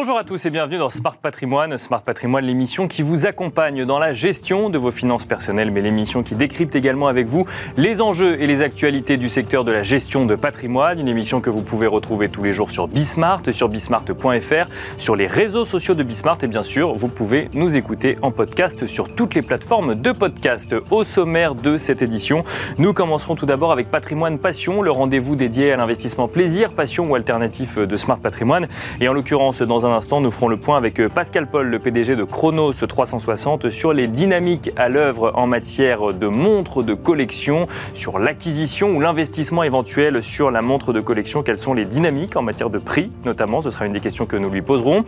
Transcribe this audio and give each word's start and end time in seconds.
Bonjour 0.00 0.16
à 0.16 0.22
tous 0.22 0.46
et 0.46 0.50
bienvenue 0.50 0.78
dans 0.78 0.90
Smart 0.90 1.16
Patrimoine. 1.16 1.76
Smart 1.76 2.02
Patrimoine, 2.02 2.44
l'émission 2.44 2.86
qui 2.86 3.02
vous 3.02 3.26
accompagne 3.26 3.84
dans 3.84 3.98
la 3.98 4.12
gestion 4.12 4.70
de 4.70 4.78
vos 4.78 4.92
finances 4.92 5.26
personnelles, 5.26 5.72
mais 5.72 5.80
l'émission 5.80 6.22
qui 6.22 6.36
décrypte 6.36 6.76
également 6.76 7.08
avec 7.08 7.26
vous 7.26 7.46
les 7.76 8.00
enjeux 8.00 8.40
et 8.40 8.46
les 8.46 8.62
actualités 8.62 9.16
du 9.16 9.28
secteur 9.28 9.64
de 9.64 9.72
la 9.72 9.82
gestion 9.82 10.24
de 10.24 10.36
patrimoine. 10.36 11.00
Une 11.00 11.08
émission 11.08 11.40
que 11.40 11.50
vous 11.50 11.62
pouvez 11.62 11.88
retrouver 11.88 12.28
tous 12.28 12.44
les 12.44 12.52
jours 12.52 12.70
sur 12.70 12.86
Bismart, 12.86 13.42
sur 13.50 13.68
bismart.fr, 13.68 14.70
sur 14.98 15.16
les 15.16 15.26
réseaux 15.26 15.64
sociaux 15.64 15.96
de 15.96 16.04
Bismart 16.04 16.38
et 16.42 16.46
bien 16.46 16.62
sûr, 16.62 16.94
vous 16.94 17.08
pouvez 17.08 17.48
nous 17.52 17.76
écouter 17.76 18.14
en 18.22 18.30
podcast 18.30 18.86
sur 18.86 19.12
toutes 19.12 19.34
les 19.34 19.42
plateformes 19.42 19.96
de 19.96 20.12
podcast. 20.12 20.76
Au 20.92 21.02
sommaire 21.02 21.56
de 21.56 21.76
cette 21.76 22.02
édition, 22.02 22.44
nous 22.78 22.92
commencerons 22.92 23.34
tout 23.34 23.46
d'abord 23.46 23.72
avec 23.72 23.90
Patrimoine 23.90 24.38
Passion, 24.38 24.80
le 24.80 24.92
rendez-vous 24.92 25.34
dédié 25.34 25.72
à 25.72 25.76
l'investissement 25.76 26.28
plaisir, 26.28 26.72
passion 26.72 27.10
ou 27.10 27.16
alternatif 27.16 27.78
de 27.78 27.96
Smart 27.96 28.20
Patrimoine. 28.20 28.68
Et 29.00 29.08
en 29.08 29.12
l'occurrence, 29.12 29.60
dans 29.60 29.86
un 29.86 29.87
instant, 29.92 30.20
nous 30.20 30.30
ferons 30.30 30.48
le 30.48 30.56
point 30.56 30.76
avec 30.76 31.00
euh, 31.00 31.08
Pascal 31.08 31.48
Paul, 31.48 31.68
le 31.68 31.78
PDG 31.78 32.16
de 32.16 32.24
Chronos 32.24 32.72
360, 32.72 33.68
sur 33.70 33.92
les 33.92 34.06
dynamiques 34.06 34.70
à 34.76 34.88
l'œuvre 34.88 35.32
en 35.34 35.46
matière 35.46 36.12
de 36.12 36.26
montres 36.26 36.82
de 36.82 36.94
collection, 36.94 37.66
sur 37.94 38.18
l'acquisition 38.18 38.96
ou 38.96 39.00
l'investissement 39.00 39.62
éventuel 39.62 40.22
sur 40.22 40.50
la 40.50 40.62
montre 40.62 40.92
de 40.92 41.00
collection. 41.00 41.42
Quelles 41.42 41.58
sont 41.58 41.74
les 41.74 41.84
dynamiques 41.84 42.36
en 42.36 42.42
matière 42.42 42.70
de 42.70 42.78
prix, 42.78 43.10
notamment? 43.24 43.60
Ce 43.60 43.70
sera 43.70 43.86
une 43.86 43.92
des 43.92 44.00
questions 44.00 44.26
que 44.26 44.36
nous 44.36 44.50
lui 44.50 44.62
poserons. 44.62 45.04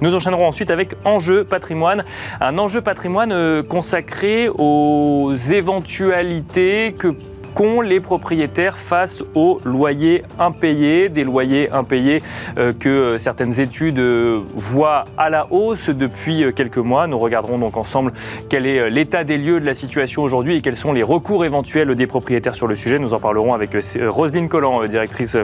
Nous 0.00 0.14
enchaînerons 0.14 0.46
ensuite 0.46 0.70
avec 0.70 0.94
Enjeu 1.04 1.44
patrimoine, 1.44 2.04
un 2.40 2.58
enjeu 2.58 2.80
patrimoine 2.80 3.32
euh, 3.32 3.62
consacré 3.62 4.48
aux 4.48 5.34
éventualités 5.34 6.94
que 6.98 7.14
qu'ont 7.54 7.80
les 7.80 8.00
propriétaires 8.00 8.78
face 8.78 9.22
aux 9.34 9.60
loyers 9.64 10.22
impayés, 10.38 11.08
des 11.08 11.24
loyers 11.24 11.70
impayés 11.70 12.22
euh, 12.58 12.72
que 12.72 13.18
certaines 13.18 13.60
études 13.60 13.98
euh, 13.98 14.40
voient 14.54 15.04
à 15.16 15.30
la 15.30 15.46
hausse 15.50 15.90
depuis 15.90 16.44
euh, 16.44 16.52
quelques 16.52 16.78
mois. 16.78 17.06
Nous 17.06 17.18
regarderons 17.18 17.58
donc 17.58 17.76
ensemble 17.76 18.12
quel 18.48 18.66
est 18.66 18.90
l'état 18.90 19.24
des 19.24 19.38
lieux 19.38 19.60
de 19.60 19.66
la 19.66 19.74
situation 19.74 20.22
aujourd'hui 20.22 20.56
et 20.56 20.60
quels 20.60 20.76
sont 20.76 20.92
les 20.92 21.02
recours 21.02 21.44
éventuels 21.44 21.94
des 21.94 22.06
propriétaires 22.06 22.54
sur 22.54 22.66
le 22.66 22.74
sujet. 22.74 22.98
Nous 22.98 23.14
en 23.14 23.20
parlerons 23.20 23.54
avec 23.54 23.76
Roselyne 24.08 24.48
Collant, 24.48 24.84
directrice 24.86 25.36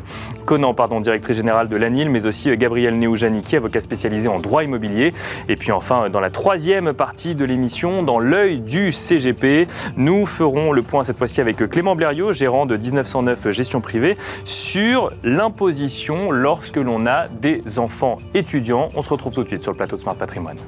pardon, 0.76 1.00
directrice 1.00 1.36
générale 1.36 1.68
de 1.68 1.76
l'ANIL, 1.76 2.10
mais 2.10 2.26
aussi 2.26 2.56
Gabriel 2.56 2.98
Neoujani, 2.98 3.42
avocat 3.54 3.80
spécialisé 3.80 4.28
en 4.28 4.38
droit 4.38 4.64
immobilier. 4.64 5.12
Et 5.48 5.56
puis 5.56 5.72
enfin, 5.72 6.08
dans 6.10 6.20
la 6.20 6.30
troisième 6.30 6.92
partie 6.92 7.34
de 7.34 7.44
l'émission, 7.44 8.02
dans 8.02 8.18
l'œil 8.18 8.60
du 8.60 8.92
CGP, 8.92 9.68
nous 9.96 10.26
ferons 10.26 10.72
le 10.72 10.82
point 10.82 11.04
cette 11.04 11.18
fois-ci 11.18 11.40
avec 11.40 11.56
Clément 11.68 11.96
Gérant 12.32 12.66
de 12.66 12.76
1909 12.76 13.50
Gestion 13.50 13.80
Privée, 13.80 14.16
sur 14.44 15.10
l'imposition 15.24 16.30
lorsque 16.30 16.76
l'on 16.76 17.06
a 17.06 17.28
des 17.28 17.78
enfants 17.78 18.18
étudiants. 18.34 18.88
On 18.94 19.02
se 19.02 19.10
retrouve 19.10 19.32
tout 19.32 19.42
de 19.42 19.48
suite 19.48 19.62
sur 19.62 19.72
le 19.72 19.76
plateau 19.76 19.96
de 19.96 20.00
Smart 20.00 20.14
Patrimoine. 20.14 20.58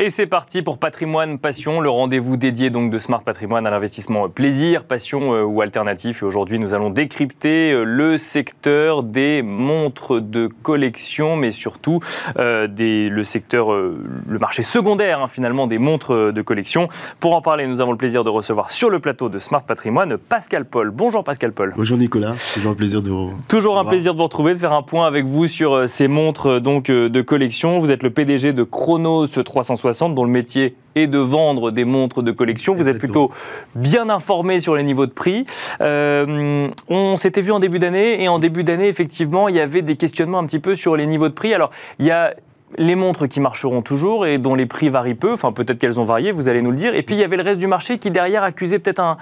Et 0.00 0.10
c'est 0.10 0.28
parti 0.28 0.62
pour 0.62 0.78
Patrimoine 0.78 1.40
Passion, 1.40 1.80
le 1.80 1.90
rendez-vous 1.90 2.36
dédié 2.36 2.70
donc 2.70 2.92
de 2.92 3.00
Smart 3.00 3.20
Patrimoine 3.20 3.66
à 3.66 3.70
l'investissement 3.72 4.28
plaisir, 4.28 4.84
passion 4.84 5.34
euh, 5.34 5.42
ou 5.42 5.60
alternatif. 5.60 6.22
Et 6.22 6.24
aujourd'hui, 6.24 6.60
nous 6.60 6.72
allons 6.72 6.90
décrypter 6.90 7.72
euh, 7.72 7.82
le 7.82 8.16
secteur 8.16 9.02
des 9.02 9.42
montres 9.42 10.20
de 10.20 10.46
collection, 10.46 11.34
mais 11.34 11.50
surtout 11.50 11.98
euh, 12.38 12.68
des, 12.68 13.08
le 13.08 13.24
secteur, 13.24 13.72
le 13.72 14.38
marché 14.38 14.62
secondaire 14.62 15.20
hein, 15.20 15.26
finalement 15.26 15.66
des 15.66 15.78
montres 15.78 16.32
de 16.32 16.42
collection. 16.42 16.88
Pour 17.18 17.34
en 17.34 17.42
parler, 17.42 17.66
nous 17.66 17.80
avons 17.80 17.90
le 17.90 17.98
plaisir 17.98 18.22
de 18.22 18.30
recevoir 18.30 18.70
sur 18.70 18.90
le 18.90 19.00
plateau 19.00 19.28
de 19.28 19.40
Smart 19.40 19.64
Patrimoine 19.64 20.16
Pascal 20.16 20.64
Paul. 20.64 20.92
Bonjour 20.92 21.24
Pascal 21.24 21.50
Paul. 21.50 21.74
Bonjour 21.76 21.98
Nicolas, 21.98 22.36
toujours 22.54 22.70
un 22.70 22.76
plaisir 22.76 23.02
de 23.02 23.10
vous. 23.10 23.32
Toujours 23.48 23.80
un 23.80 23.84
plaisir 23.84 24.12
de 24.12 24.18
vous 24.18 24.24
retrouver, 24.24 24.54
de 24.54 24.60
faire 24.60 24.74
un 24.74 24.82
point 24.82 25.08
avec 25.08 25.24
vous 25.24 25.48
sur 25.48 25.88
ces 25.88 26.06
montres 26.06 26.60
donc 26.60 26.86
de 26.86 27.20
collection. 27.20 27.80
Vous 27.80 27.90
êtes 27.90 28.04
le 28.04 28.10
PDG 28.10 28.52
de 28.52 28.62
Chronos 28.62 29.26
360 29.26 29.87
dont 30.14 30.24
le 30.24 30.30
métier 30.30 30.76
est 30.94 31.06
de 31.06 31.18
vendre 31.18 31.70
des 31.70 31.84
montres 31.84 32.22
de 32.22 32.32
collection. 32.32 32.74
Vous 32.74 32.88
êtes 32.88 32.98
plutôt 32.98 33.30
bien 33.74 34.08
informé 34.08 34.60
sur 34.60 34.74
les 34.74 34.82
niveaux 34.82 35.06
de 35.06 35.12
prix. 35.12 35.46
Euh, 35.80 36.68
on 36.88 37.16
s'était 37.16 37.40
vu 37.40 37.52
en 37.52 37.60
début 37.60 37.78
d'année 37.78 38.22
et 38.22 38.28
en 38.28 38.38
début 38.38 38.64
d'année, 38.64 38.88
effectivement, 38.88 39.48
il 39.48 39.56
y 39.56 39.60
avait 39.60 39.82
des 39.82 39.96
questionnements 39.96 40.38
un 40.38 40.46
petit 40.46 40.58
peu 40.58 40.74
sur 40.74 40.96
les 40.96 41.06
niveaux 41.06 41.28
de 41.28 41.34
prix. 41.34 41.54
Alors, 41.54 41.70
il 41.98 42.06
y 42.06 42.10
a 42.10 42.34
les 42.76 42.96
montres 42.96 43.28
qui 43.28 43.40
marcheront 43.40 43.82
toujours 43.82 44.26
et 44.26 44.38
dont 44.38 44.54
les 44.54 44.66
prix 44.66 44.90
varient 44.90 45.14
peu, 45.14 45.32
enfin 45.32 45.52
peut-être 45.52 45.78
qu'elles 45.78 45.98
ont 45.98 46.04
varié, 46.04 46.32
vous 46.32 46.48
allez 46.48 46.60
nous 46.60 46.70
le 46.70 46.76
dire. 46.76 46.94
Et 46.94 47.02
puis 47.02 47.14
il 47.14 47.18
y 47.18 47.24
avait 47.24 47.36
le 47.36 47.42
reste 47.42 47.58
du 47.58 47.66
marché 47.66 47.98
qui 47.98 48.10
derrière 48.10 48.42
accusait 48.42 48.78
peut-être 48.78 49.00
un, 49.00 49.16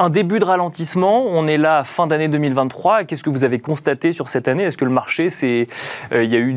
un 0.00 0.08
début 0.08 0.38
de 0.38 0.44
ralentissement. 0.44 1.26
On 1.26 1.46
est 1.46 1.58
là 1.58 1.84
fin 1.84 2.06
d'année 2.06 2.28
2023. 2.28 3.04
Qu'est-ce 3.04 3.22
que 3.22 3.28
vous 3.28 3.44
avez 3.44 3.58
constaté 3.58 4.12
sur 4.12 4.30
cette 4.30 4.48
année? 4.48 4.62
Est-ce 4.62 4.78
que 4.78 4.86
le 4.86 4.90
marché, 4.90 5.28
c'est, 5.28 5.68
euh, 6.12 6.24
il 6.24 6.32
y 6.32 6.36
a 6.36 6.38
eu, 6.38 6.56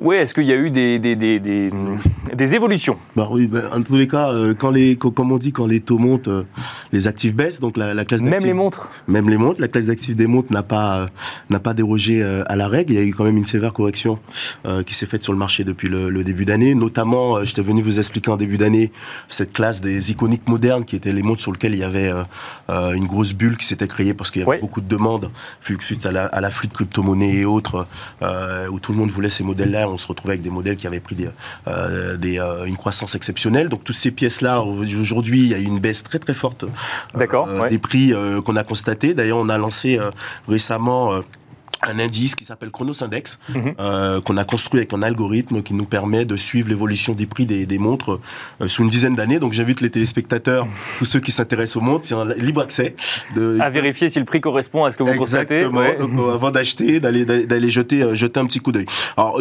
ouais, 0.00 0.18
est-ce 0.18 0.32
qu'il 0.32 0.44
y 0.44 0.52
a 0.52 0.56
eu 0.56 0.70
des, 0.70 1.00
des, 1.00 1.16
des, 1.16 1.40
des, 1.40 2.54
évolutions? 2.54 2.96
Bah 3.16 3.26
oui, 3.30 3.48
bah, 3.48 3.62
en 3.74 3.82
tous 3.82 3.96
les 3.96 4.06
cas, 4.06 4.30
euh, 4.30 4.54
quand 4.54 4.70
les, 4.70 4.96
comme 4.96 5.32
on 5.32 5.36
dit, 5.36 5.50
quand 5.50 5.66
les 5.66 5.80
taux 5.80 5.98
montent, 5.98 6.28
euh, 6.28 6.44
les 6.92 7.06
actifs 7.06 7.34
baissent. 7.34 7.60
Donc 7.60 7.76
la, 7.76 8.04
classe 8.04 8.22
même 8.22 8.44
les 8.44 8.52
montres. 8.52 8.90
Même 9.08 9.28
les 9.28 9.38
montres. 9.38 9.60
La 9.60 9.68
classe 9.68 9.86
d'actifs 9.86 10.16
des 10.16 10.26
montres 10.26 10.52
n'a 10.52 10.62
pas 10.62 11.06
n'a 11.50 11.60
pas 11.60 11.74
dérogé 11.74 12.22
à 12.22 12.56
la 12.56 12.68
règle. 12.68 12.92
Il 12.92 12.96
y 12.96 13.02
a 13.02 13.04
eu 13.04 13.14
quand 13.14 13.24
même 13.24 13.36
une 13.36 13.46
sévère 13.46 13.72
correction 13.72 14.18
qui 14.84 14.94
s'est 14.94 15.06
faite 15.06 15.22
sur 15.22 15.32
le 15.32 15.38
marché 15.38 15.64
depuis 15.64 15.88
le, 15.88 16.24
début 16.24 16.44
d'année. 16.44 16.74
Notamment, 16.74 17.44
j'étais 17.44 17.62
venu 17.62 17.82
vous 17.82 17.98
expliquer 17.98 18.30
en 18.30 18.36
début 18.36 18.58
d'année 18.58 18.90
cette 19.28 19.52
classe 19.52 19.80
des 19.80 20.10
iconiques 20.10 20.48
modernes 20.48 20.84
qui 20.84 20.96
étaient 20.96 21.12
les 21.12 21.22
montres 21.22 21.40
sur 21.40 21.52
lesquelles 21.52 21.74
il 21.74 21.80
y 21.80 21.84
avait 21.84 22.12
euh, 22.70 22.92
une 22.92 23.06
grosse 23.06 23.32
bulle 23.32 23.56
qui 23.56 23.66
s'était 23.66 23.86
créée 23.86 24.14
parce 24.14 24.30
qu'il 24.30 24.42
y 24.42 24.44
avait 24.44 24.58
beaucoup 24.58 24.80
de 24.80 24.88
demandes 24.88 25.30
suite 25.60 26.06
à 26.06 26.40
l'afflux 26.40 26.66
la 26.66 26.70
de 26.70 26.74
crypto-monnaies 26.74 27.36
et 27.36 27.44
autres, 27.44 27.86
euh, 28.22 28.66
où 28.68 28.80
tout 28.80 28.92
le 28.92 28.98
monde 28.98 29.10
voulait 29.10 29.30
ces 29.30 29.44
modèles-là. 29.44 29.88
On 29.88 29.98
se 29.98 30.06
retrouvait 30.06 30.32
avec 30.32 30.42
des 30.42 30.50
modèles 30.50 30.76
qui 30.76 30.86
avaient 30.86 31.00
pris 31.00 31.14
des, 31.14 31.28
euh, 31.68 32.16
des 32.16 32.40
une 32.66 32.76
croissance 32.76 33.14
exceptionnelle. 33.14 33.68
Donc 33.68 33.84
toutes 33.84 33.96
ces 33.96 34.10
pièces-là, 34.10 34.62
aujourd'hui, 34.62 35.40
il 35.40 35.48
y 35.48 35.54
a 35.54 35.58
eu 35.58 35.64
une 35.64 35.78
baisse 35.78 36.02
très 36.02 36.18
très 36.18 36.34
forte 36.34 36.64
des 37.68 37.78
prix 37.78 38.12
qu'on 38.44 38.56
a 38.56 38.64
constaté. 38.64 39.14
D'ailleurs, 39.14 39.38
on 39.38 39.48
a 39.48 39.58
lancé 39.58 39.98
récemment 40.48 41.20
un 41.86 41.98
indice 41.98 42.34
qui 42.34 42.44
s'appelle 42.44 42.70
Chronos 42.70 43.02
Index, 43.02 43.38
mhm. 43.54 43.74
euh, 43.80 44.20
qu'on 44.20 44.36
a 44.36 44.44
construit 44.44 44.80
avec 44.80 44.92
un 44.92 45.02
algorithme 45.02 45.62
qui 45.62 45.74
nous 45.74 45.84
permet 45.84 46.24
de 46.24 46.36
suivre 46.36 46.68
l'évolution 46.68 47.14
des 47.14 47.26
prix 47.26 47.46
des, 47.46 47.78
montres 47.78 48.20
euh, 48.60 48.68
sous 48.68 48.82
une 48.82 48.88
dizaine 48.88 49.14
d'années. 49.14 49.38
Donc 49.38 49.52
j'invite 49.52 49.80
les 49.80 49.90
téléspectateurs, 49.90 50.66
tous 50.98 51.04
ceux 51.04 51.20
qui 51.20 51.30
s'intéressent 51.30 51.76
aux 51.76 51.80
montres, 51.80 52.04
c'est 52.04 52.14
un 52.14 52.26
libre 52.34 52.60
accès. 52.60 52.94
De, 53.34 53.58
à 53.60 53.70
vérifier 53.70 54.08
si 54.08 54.18
le 54.18 54.24
prix 54.24 54.40
correspond 54.40 54.84
à 54.84 54.92
ce 54.92 54.96
que 54.96 55.02
vous 55.02 55.14
constatez. 55.14 55.64
Donc, 55.64 55.76
avant 56.32 56.50
d'acheter, 56.50 57.00
d'aller 57.00 57.70
jeter 57.70 58.02
euh, 58.02 58.14
jeter 58.14 58.40
un 58.40 58.46
petit 58.46 58.60
coup 58.60 58.72
d'œil. 58.72 58.86
Alors 59.16 59.40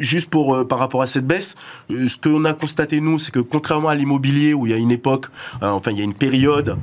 juste 0.00 0.30
pour 0.30 0.66
par 0.66 0.78
rapport 0.78 1.02
à 1.02 1.06
cette 1.06 1.26
baisse, 1.26 1.56
ce 1.90 2.16
qu'on 2.16 2.44
a 2.44 2.52
constaté 2.52 3.00
nous, 3.00 3.18
c'est 3.18 3.32
que 3.32 3.40
contrairement 3.40 3.88
à 3.88 3.94
l'immobilier 3.94 4.54
où 4.54 4.66
il 4.66 4.72
y 4.72 4.74
a 4.74 4.78
une 4.78 4.90
époque, 4.90 5.26
enfin 5.60 5.90
il 5.90 5.98
y 5.98 6.00
a 6.00 6.04
une 6.04 6.14
période 6.14 6.76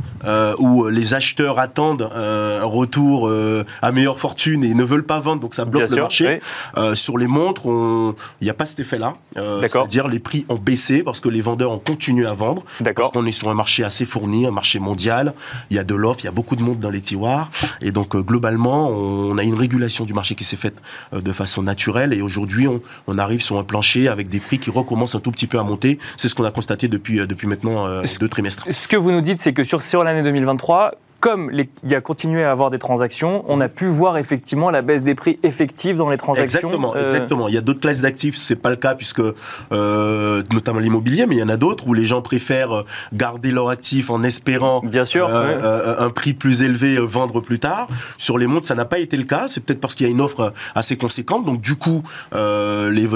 où 0.57 0.87
les 0.87 1.13
acheteurs 1.13 1.59
attendent 1.59 2.09
un 2.13 2.65
retour 2.65 3.31
à 3.81 3.91
meilleure 3.91 4.19
fortune 4.19 4.63
et 4.63 4.73
ne 4.73 4.83
veulent 4.83 4.96
pas 5.03 5.19
vendre, 5.19 5.41
donc 5.41 5.53
ça 5.53 5.65
bloque 5.65 5.89
le 5.89 6.01
marché. 6.01 6.39
Euh, 6.77 6.95
sur 6.95 7.17
les 7.17 7.27
montres, 7.27 7.63
il 8.41 8.43
n'y 8.43 8.49
a 8.49 8.53
pas 8.53 8.65
cet 8.65 8.79
effet-là. 8.79 9.15
Euh, 9.37 9.61
c'est-à-dire 9.61 10.07
les 10.07 10.19
prix 10.19 10.45
ont 10.49 10.55
baissé 10.55 11.03
parce 11.03 11.19
que 11.19 11.29
les 11.29 11.41
vendeurs 11.41 11.71
ont 11.71 11.79
continué 11.79 12.25
à 12.25 12.33
vendre. 12.33 12.63
Parce 12.95 13.11
qu'on 13.11 13.25
est 13.25 13.31
sur 13.31 13.49
un 13.49 13.53
marché 13.53 13.83
assez 13.83 14.05
fourni, 14.05 14.45
un 14.45 14.51
marché 14.51 14.79
mondial. 14.79 15.33
Il 15.69 15.75
y 15.75 15.79
a 15.79 15.83
de 15.83 15.95
l'offre, 15.95 16.21
il 16.21 16.25
y 16.25 16.29
a 16.29 16.31
beaucoup 16.31 16.55
de 16.55 16.63
monde 16.63 16.79
dans 16.79 16.89
les 16.89 17.01
tiroirs. 17.01 17.49
Et 17.81 17.91
donc 17.91 18.15
euh, 18.15 18.21
globalement, 18.21 18.89
on 18.89 19.37
a 19.37 19.43
une 19.43 19.55
régulation 19.55 20.05
du 20.05 20.13
marché 20.13 20.35
qui 20.35 20.43
s'est 20.43 20.57
faite 20.57 20.81
de 21.13 21.31
façon 21.31 21.61
naturelle. 21.61 22.13
Et 22.13 22.21
aujourd'hui, 22.21 22.67
on, 22.67 23.17
arrive 23.17 23.41
sur 23.41 23.57
un 23.57 23.63
plancher 23.63 24.07
avec 24.07 24.29
des 24.29 24.39
prix 24.39 24.59
qui 24.59 24.69
recommencent 24.69 25.15
un 25.15 25.19
tout 25.19 25.31
petit 25.31 25.47
peu 25.47 25.57
à 25.57 25.63
monter. 25.63 25.97
C'est 26.17 26.27
ce 26.27 26.35
qu'on 26.35 26.43
a 26.43 26.51
constaté 26.51 26.87
depuis, 26.87 27.25
depuis 27.25 27.47
maintenant 27.47 27.87
deux 28.19 28.27
trimestres. 28.27 28.65
Ce 28.69 28.87
que 28.87 28.95
vous 28.95 29.11
nous 29.11 29.21
dites, 29.21 29.39
c'est 29.39 29.53
que 29.53 29.63
sur, 29.63 29.81
sur 29.81 30.03
l'année 30.03 30.21
2023, 30.21 30.91
comme 31.19 31.49
il 31.51 31.67
y 31.89 31.95
a 31.95 32.01
continué 32.01 32.43
à 32.43 32.51
avoir 32.51 32.69
des 32.69 32.77
transactions, 32.77 33.43
on 33.47 33.59
a 33.59 33.69
pu 33.69 33.87
voir 33.87 34.17
effectivement 34.17 34.69
la 34.69 34.81
baisse 34.81 35.01
des 35.01 35.15
prix 35.15 35.39
effectifs 35.41 35.97
dans 35.97 36.09
les 36.09 36.17
transactions. 36.17 36.59
Exactement, 36.59 36.95
euh, 36.95 37.01
exactement. 37.01 37.47
Il 37.47 37.55
y 37.55 37.57
a 37.57 37.61
d'autres 37.61 37.79
classes 37.79 38.01
d'actifs, 38.01 38.35
c'est 38.37 38.55
pas 38.55 38.69
le 38.69 38.75
cas 38.75 38.93
puisque 38.93 39.21
euh, 39.71 40.43
notamment 40.51 40.79
l'immobilier, 40.79 41.25
mais 41.25 41.35
il 41.35 41.39
y 41.39 41.43
en 41.43 41.49
a 41.49 41.57
d'autres 41.57 41.87
où 41.87 41.93
les 41.93 42.05
gens 42.05 42.21
préfèrent 42.21 42.83
garder 43.13 43.51
leur 43.51 43.69
actif 43.69 44.09
en 44.09 44.21
espérant 44.23 44.81
Bien 44.81 45.05
sûr, 45.05 45.27
euh, 45.31 45.95
un 45.99 46.09
prix 46.09 46.33
plus 46.33 46.61
élevé, 46.61 46.97
vendre 46.99 47.41
plus 47.41 47.59
tard. 47.59 47.87
Sur 48.17 48.37
les 48.37 48.45
montres, 48.45 48.67
ça 48.67 48.75
n'a 48.75 48.85
pas 48.85 48.99
été 48.99 49.17
le 49.17 49.23
cas. 49.23 49.45
C'est 49.47 49.65
peut-être 49.65 49.81
parce 49.81 49.95
qu'il 49.95 50.05
y 50.05 50.09
a 50.09 50.11
une 50.11 50.21
offre 50.21 50.53
assez 50.75 50.97
conséquente. 50.97 51.45
Donc 51.45 51.61
du 51.61 51.75
coup, 51.75 52.03
les, 52.33 53.07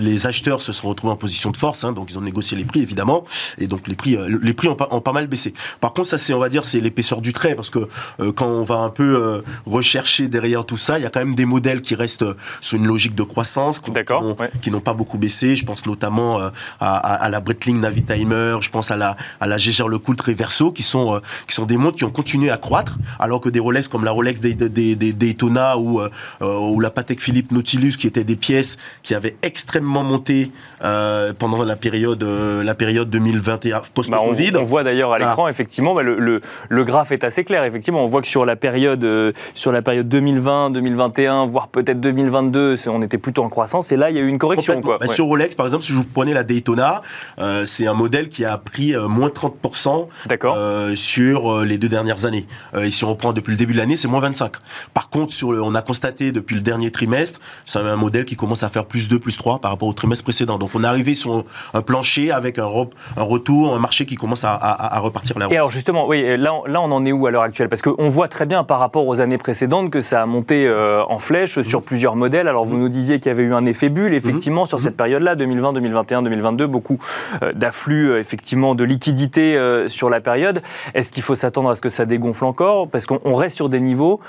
les, 0.00 0.26
acheteurs 0.26 0.60
se 0.60 0.72
sont 0.72 0.88
retrouvés 0.88 1.12
en 1.12 1.16
position 1.16 1.50
de 1.50 1.56
force. 1.56 1.84
Hein, 1.84 1.92
donc 1.92 2.10
ils 2.10 2.18
ont 2.18 2.22
négocié 2.22 2.56
les 2.56 2.64
prix 2.64 2.82
évidemment, 2.82 3.24
et 3.58 3.66
donc 3.66 3.88
les 3.88 3.94
prix, 3.94 4.18
les 4.42 4.54
prix 4.54 4.68
ont 4.68 4.74
pas, 4.74 4.88
ont 4.90 5.00
pas 5.00 5.12
mal 5.12 5.26
baissé. 5.26 5.54
Par 5.80 5.92
contre, 5.92 6.08
ça 6.08 6.18
c'est, 6.18 6.34
on 6.34 6.38
va 6.38 6.48
dire, 6.48 6.66
c'est 6.66 6.80
l'épaisseur 6.80 7.20
du 7.20 7.32
trait 7.32 7.45
concret 7.46 7.54
parce 7.54 7.70
que 7.70 7.88
quand 8.32 8.46
on 8.46 8.62
va 8.62 8.76
un 8.76 8.90
peu 8.90 9.42
rechercher 9.66 10.28
derrière 10.28 10.64
tout 10.64 10.76
ça, 10.76 10.98
il 10.98 11.02
y 11.02 11.06
a 11.06 11.10
quand 11.10 11.20
même 11.20 11.34
des 11.34 11.44
modèles 11.44 11.80
qui 11.80 11.94
restent 11.94 12.24
sur 12.60 12.78
une 12.78 12.86
logique 12.86 13.14
de 13.14 13.22
croissance, 13.22 13.80
qui 13.80 14.70
n'ont 14.70 14.80
pas 14.80 14.94
beaucoup 14.94 15.18
baissé. 15.18 15.56
Je 15.56 15.64
pense 15.64 15.86
notamment 15.86 16.40
à, 16.80 17.28
la 17.30 17.40
Breitling 17.40 17.80
Navitimer, 17.80 18.56
je 18.60 18.70
pense 18.70 18.90
à 18.90 18.96
la 18.96 19.16
à 19.40 19.46
la 19.46 19.58
Gégère 19.58 19.88
Le 19.88 19.98
Coultre 19.98 20.32
Verso, 20.32 20.72
qui 20.72 20.82
sont 20.82 21.20
qui 21.46 21.54
sont 21.54 21.66
des 21.66 21.76
montres 21.76 21.96
qui 21.96 22.04
ont 22.04 22.10
continué 22.10 22.50
à 22.50 22.56
croître, 22.56 22.98
alors 23.18 23.40
que 23.40 23.48
des 23.48 23.60
Rolex 23.60 23.88
comme 23.88 24.04
la 24.04 24.10
Rolex 24.10 24.40
Daytona 24.40 25.78
ou 25.78 26.00
ou 26.40 26.80
la 26.80 26.90
Patek 26.90 27.20
Philippe 27.20 27.52
Nautilus, 27.52 27.96
qui 27.98 28.06
étaient 28.06 28.24
des 28.24 28.36
pièces 28.36 28.76
qui 29.02 29.14
avaient 29.14 29.36
extrêmement 29.42 30.02
monté 30.02 30.50
pendant 30.80 31.62
la 31.64 31.76
période 31.76 32.22
la 32.22 32.74
période 32.74 33.10
2021 33.10 33.82
post-Covid. 33.94 34.52
Bah, 34.52 34.60
on, 34.60 34.64
voit 34.64 34.84
d'ailleurs 34.84 35.12
à 35.12 35.18
l'écran, 35.18 35.48
effectivement, 35.48 35.94
bah, 35.94 36.02
le, 36.02 36.40
le, 36.68 36.84
graphe 36.84 37.12
est 37.12 37.24
assez 37.24 37.35
clair. 37.44 37.64
Effectivement, 37.64 38.02
on 38.02 38.06
voit 38.06 38.22
que 38.22 38.28
sur 38.28 38.44
la 38.44 38.56
période, 38.56 39.04
euh, 39.04 39.32
sur 39.54 39.72
la 39.72 39.82
période 39.82 40.08
2020, 40.08 40.70
2021, 40.70 41.46
voire 41.46 41.68
peut-être 41.68 42.00
2022, 42.00 42.76
on 42.88 43.02
était 43.02 43.18
plutôt 43.18 43.42
en 43.42 43.48
croissance. 43.48 43.92
Et 43.92 43.96
là, 43.96 44.10
il 44.10 44.16
y 44.16 44.18
a 44.18 44.22
eu 44.22 44.28
une 44.28 44.38
correction. 44.38 44.80
Quoi. 44.80 44.98
Bah, 44.98 45.08
sur 45.08 45.26
Rolex, 45.26 45.54
par 45.54 45.66
exemple, 45.66 45.84
si 45.84 45.92
je 45.92 45.98
vous 45.98 46.04
prenais 46.04 46.34
la 46.34 46.44
Daytona, 46.44 47.02
euh, 47.38 47.66
c'est 47.66 47.86
un 47.86 47.94
modèle 47.94 48.28
qui 48.28 48.44
a 48.44 48.56
pris 48.58 48.94
euh, 48.94 49.08
moins 49.08 49.28
30% 49.28 50.96
sur 50.96 51.64
les 51.64 51.78
deux 51.78 51.88
dernières 51.88 52.24
années. 52.24 52.46
et 52.78 52.90
si 52.90 53.04
on 53.04 53.10
reprend 53.10 53.32
depuis 53.32 53.52
le 53.52 53.56
début 53.56 53.72
de 53.72 53.78
l'année, 53.78 53.96
c'est 53.96 54.08
moins 54.08 54.20
25. 54.20 54.52
Par 54.94 55.08
contre, 55.08 55.32
sur 55.32 55.52
le, 55.52 55.62
on 55.62 55.74
a 55.74 55.82
constaté 55.82 56.32
depuis 56.32 56.54
le 56.54 56.62
dernier 56.62 56.90
trimestre, 56.90 57.40
c'est 57.66 57.78
un 57.78 57.96
modèle 57.96 58.24
qui 58.24 58.36
commence 58.36 58.62
à 58.62 58.68
faire 58.68 58.84
plus 58.84 59.08
2, 59.08 59.18
plus 59.18 59.36
3 59.36 59.60
par 59.60 59.70
rapport 59.70 59.88
au 59.88 59.92
trimestre 59.92 60.24
précédent. 60.24 60.58
Donc 60.58 60.70
on 60.74 60.84
est 60.84 60.86
arrivé 60.86 61.14
sur 61.14 61.44
un 61.74 61.82
plancher 61.82 62.30
avec 62.30 62.58
un, 62.58 62.68
un 63.16 63.22
retour, 63.22 63.74
un 63.74 63.78
marché 63.78 64.06
qui 64.06 64.16
commence 64.16 64.44
à, 64.44 64.98
repartir 65.00 65.38
la. 65.38 65.46
Et 65.50 65.56
alors 65.56 65.70
justement, 65.70 66.06
oui, 66.06 66.22
là, 66.36 66.52
là 66.66 66.80
on 66.80 66.90
en 66.90 67.04
est 67.04 67.12
où 67.12 67.25
à 67.26 67.30
l'heure 67.30 67.42
actuelle 67.42 67.68
Parce 67.68 67.82
qu'on 67.82 68.08
voit 68.08 68.28
très 68.28 68.46
bien 68.46 68.64
par 68.64 68.78
rapport 68.78 69.06
aux 69.06 69.20
années 69.20 69.38
précédentes 69.38 69.90
que 69.90 70.00
ça 70.00 70.22
a 70.22 70.26
monté 70.26 70.66
euh, 70.66 71.02
en 71.08 71.18
flèche 71.18 71.60
sur 71.62 71.80
mhm. 71.80 71.84
plusieurs 71.84 72.16
modèles. 72.16 72.48
Alors 72.48 72.64
vous 72.64 72.76
nous 72.76 72.88
disiez 72.88 73.18
qu'il 73.18 73.30
y 73.30 73.32
avait 73.34 73.42
eu 73.42 73.54
un 73.54 73.66
effet 73.66 73.88
bulle, 73.88 74.14
effectivement, 74.14 74.62
mhm. 74.62 74.66
sur 74.66 74.80
cette 74.80 74.92
mhm. 74.92 74.96
période-là, 74.96 75.34
2020, 75.34 75.72
2021, 75.74 76.22
2022, 76.22 76.66
beaucoup 76.66 76.98
euh, 77.42 77.52
d'afflux, 77.52 78.10
euh, 78.10 78.20
effectivement, 78.20 78.74
de 78.74 78.84
liquidités 78.84 79.56
sur 79.88 80.10
la 80.10 80.20
période. 80.20 80.62
Est-ce 80.94 81.12
qu'il 81.12 81.22
faut 81.22 81.34
s'attendre 81.34 81.70
à 81.70 81.74
ce 81.74 81.80
que 81.80 81.88
ça 81.88 82.04
dégonfle 82.04 82.44
encore? 82.44 82.88
Parce 82.88 83.06
qu'on 83.06 83.34
reste 83.34 83.56
sur 83.56 83.68
des 83.68 83.80
niveaux 83.80 84.20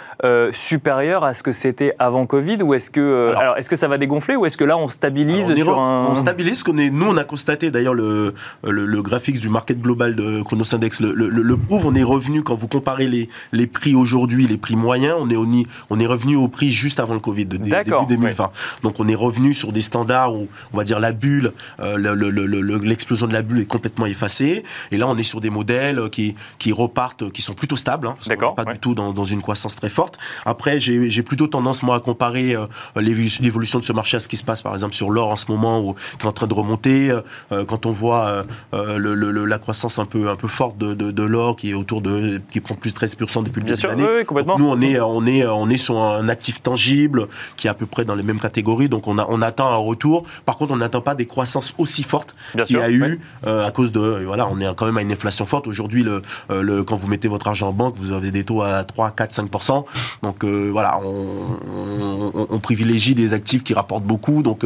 supérieurs 0.51 1.23
à 1.23 1.33
ce 1.33 1.43
que 1.43 1.51
c'était 1.51 1.93
avant 1.99 2.25
Covid 2.25 2.61
Ou 2.61 2.73
est-ce 2.73 2.89
que, 2.89 3.33
alors, 3.35 3.57
est-ce 3.57 3.69
que 3.69 3.75
ça 3.75 3.87
va 3.87 3.97
dégonfler 3.97 4.35
ou 4.35 4.45
est-ce 4.45 4.57
que 4.57 4.63
là 4.63 4.77
on 4.77 4.87
stabilise 4.87 5.53
sur 5.55 5.79
un... 5.79 6.07
On 6.09 6.15
stabilise, 6.15 6.63
qu'on 6.63 6.77
est, 6.77 6.89
nous 6.89 7.07
on 7.07 7.17
a 7.17 7.23
constaté 7.23 7.71
d'ailleurs 7.71 7.93
le, 7.93 8.33
le, 8.63 8.85
le 8.85 9.01
graphique 9.01 9.39
du 9.39 9.49
market 9.49 9.79
global 9.79 10.15
de 10.15 10.41
Chronos 10.41 10.73
Index 10.73 10.99
le, 10.99 11.13
le, 11.13 11.57
prouve. 11.57 11.85
On 11.85 11.95
est 11.95 12.03
revenu, 12.03 12.43
quand 12.43 12.55
vous 12.55 12.67
comparez 12.67 12.86
les, 12.95 13.29
les 13.51 13.67
prix 13.67 13.95
aujourd'hui, 13.95 14.47
les 14.47 14.57
prix 14.57 14.75
moyens, 14.75 15.15
on 15.19 15.29
est, 15.29 15.65
on 15.89 15.99
est 15.99 16.05
revenu 16.05 16.35
au 16.35 16.47
prix 16.47 16.71
juste 16.71 16.99
avant 16.99 17.13
le 17.13 17.19
Covid, 17.19 17.45
de, 17.45 17.57
début 17.57 17.91
2020. 18.09 18.51
Donc 18.83 18.99
on 18.99 19.07
est 19.07 19.15
revenu 19.15 19.53
sur 19.53 19.71
des 19.71 19.81
standards 19.81 20.33
où, 20.33 20.47
on 20.73 20.77
va 20.77 20.83
dire, 20.83 20.99
la 20.99 21.11
bulle, 21.11 21.51
euh, 21.79 22.79
l'explosion 22.83 23.27
de 23.27 23.33
la 23.33 23.41
bulle 23.41 23.59
est 23.59 23.65
complètement 23.65 24.05
effacée. 24.05 24.63
Et 24.91 24.97
là, 24.97 25.07
on 25.07 25.17
est 25.17 25.23
sur 25.23 25.41
des 25.41 25.49
modèles 25.49 26.09
qui, 26.11 26.35
qui 26.59 26.71
repartent, 26.71 27.31
qui 27.31 27.41
sont 27.41 27.53
plutôt 27.53 27.75
stables. 27.75 28.07
Hein, 28.07 28.15
D'accord. 28.27 28.55
Pas 28.55 28.65
du 28.65 28.79
tout 28.79 28.95
dans, 28.95 29.13
dans, 29.13 29.25
une 29.25 29.41
croissance 29.41 29.75
très 29.75 29.89
forte. 29.89 30.17
Après, 30.45 30.79
j'ai 30.79 31.23
plutôt 31.23 31.47
tendance, 31.47 31.83
moi, 31.83 31.97
à 31.97 31.99
comparer 31.99 32.55
euh, 32.55 32.67
l'évolution 32.95 33.79
de 33.79 33.85
ce 33.85 33.93
marché 33.93 34.17
à 34.17 34.19
ce 34.19 34.27
qui 34.27 34.37
se 34.37 34.43
passe, 34.43 34.61
par 34.61 34.73
exemple, 34.73 34.95
sur 34.95 35.09
l'or 35.09 35.29
en 35.29 35.35
ce 35.35 35.51
moment, 35.51 35.81
où, 35.81 35.95
qui 36.17 36.25
est 36.25 36.29
en 36.29 36.33
train 36.33 36.47
de 36.47 36.53
remonter. 36.53 37.11
Euh, 37.51 37.65
quand 37.65 37.85
on 37.85 37.91
voit 37.91 38.43
euh, 38.73 39.45
la 39.47 39.59
croissance 39.59 39.99
un 39.99 40.05
peu, 40.05 40.29
un 40.29 40.35
peu 40.35 40.47
forte 40.47 40.77
de, 40.77 40.93
de, 40.93 41.23
l'or 41.23 41.55
qui 41.55 41.71
est 41.71 41.73
autour 41.73 42.01
de, 42.01 42.41
qui 42.49 42.61
prend 42.61 42.75
plus 42.77 42.93
de 42.93 42.99
13% 42.99 43.43
depuis 43.43 43.61
le 43.61 43.67
début 43.67 43.81
de 43.81 43.87
l'année. 43.87 44.25
complètement. 44.25 44.57
Nous, 44.57 44.67
on 44.67 44.81
est, 44.81 44.99
on 44.99 45.25
est, 45.25 45.45
on 45.45 45.69
est 45.69 45.77
sur 45.77 45.97
un 45.97 46.29
actif 46.29 46.61
tangible 46.61 47.27
qui 47.55 47.67
est 47.67 47.69
à 47.69 47.73
peu 47.73 47.85
près 47.85 48.05
dans 48.05 48.15
les 48.15 48.23
mêmes 48.23 48.39
catégories. 48.39 48.89
Donc, 48.89 49.07
on, 49.07 49.17
a, 49.17 49.25
on 49.29 49.41
attend 49.41 49.69
un 49.71 49.77
retour. 49.77 50.23
Par 50.45 50.57
contre, 50.57 50.73
on 50.73 50.77
n'attend 50.77 51.01
pas 51.01 51.15
des 51.15 51.25
croissances 51.25 51.73
aussi 51.77 52.03
fortes 52.03 52.35
qu'il 52.65 52.77
y 52.77 52.79
a 52.79 52.89
eu 52.89 53.19
euh, 53.45 53.65
à 53.65 53.71
cause 53.71 53.91
de, 53.91 54.23
voilà, 54.25 54.47
on 54.51 54.59
est 54.59 54.75
quand 54.75 54.85
même 54.85 54.97
à 54.97 55.01
une 55.01 55.11
inflation 55.11 55.45
forte. 55.45 55.67
Aujourd'hui, 55.67 56.03
le, 56.03 56.21
le, 56.49 56.83
quand 56.83 56.95
vous 56.95 57.07
mettez 57.07 57.27
votre 57.27 57.47
argent 57.47 57.69
en 57.69 57.73
banque, 57.73 57.95
vous 57.97 58.13
avez 58.13 58.31
des 58.31 58.43
taux 58.43 58.61
à 58.61 58.83
3, 58.83 59.11
4, 59.11 59.33
5%. 59.33 59.85
Donc, 60.23 60.43
voilà, 60.43 60.99
on, 61.03 62.47
on, 62.49 62.59
privilégie 62.59 63.15
des 63.15 63.33
actifs 63.33 63.63
qui 63.63 63.73
rapportent 63.73 64.03
beaucoup. 64.03 64.41
Donc, 64.41 64.65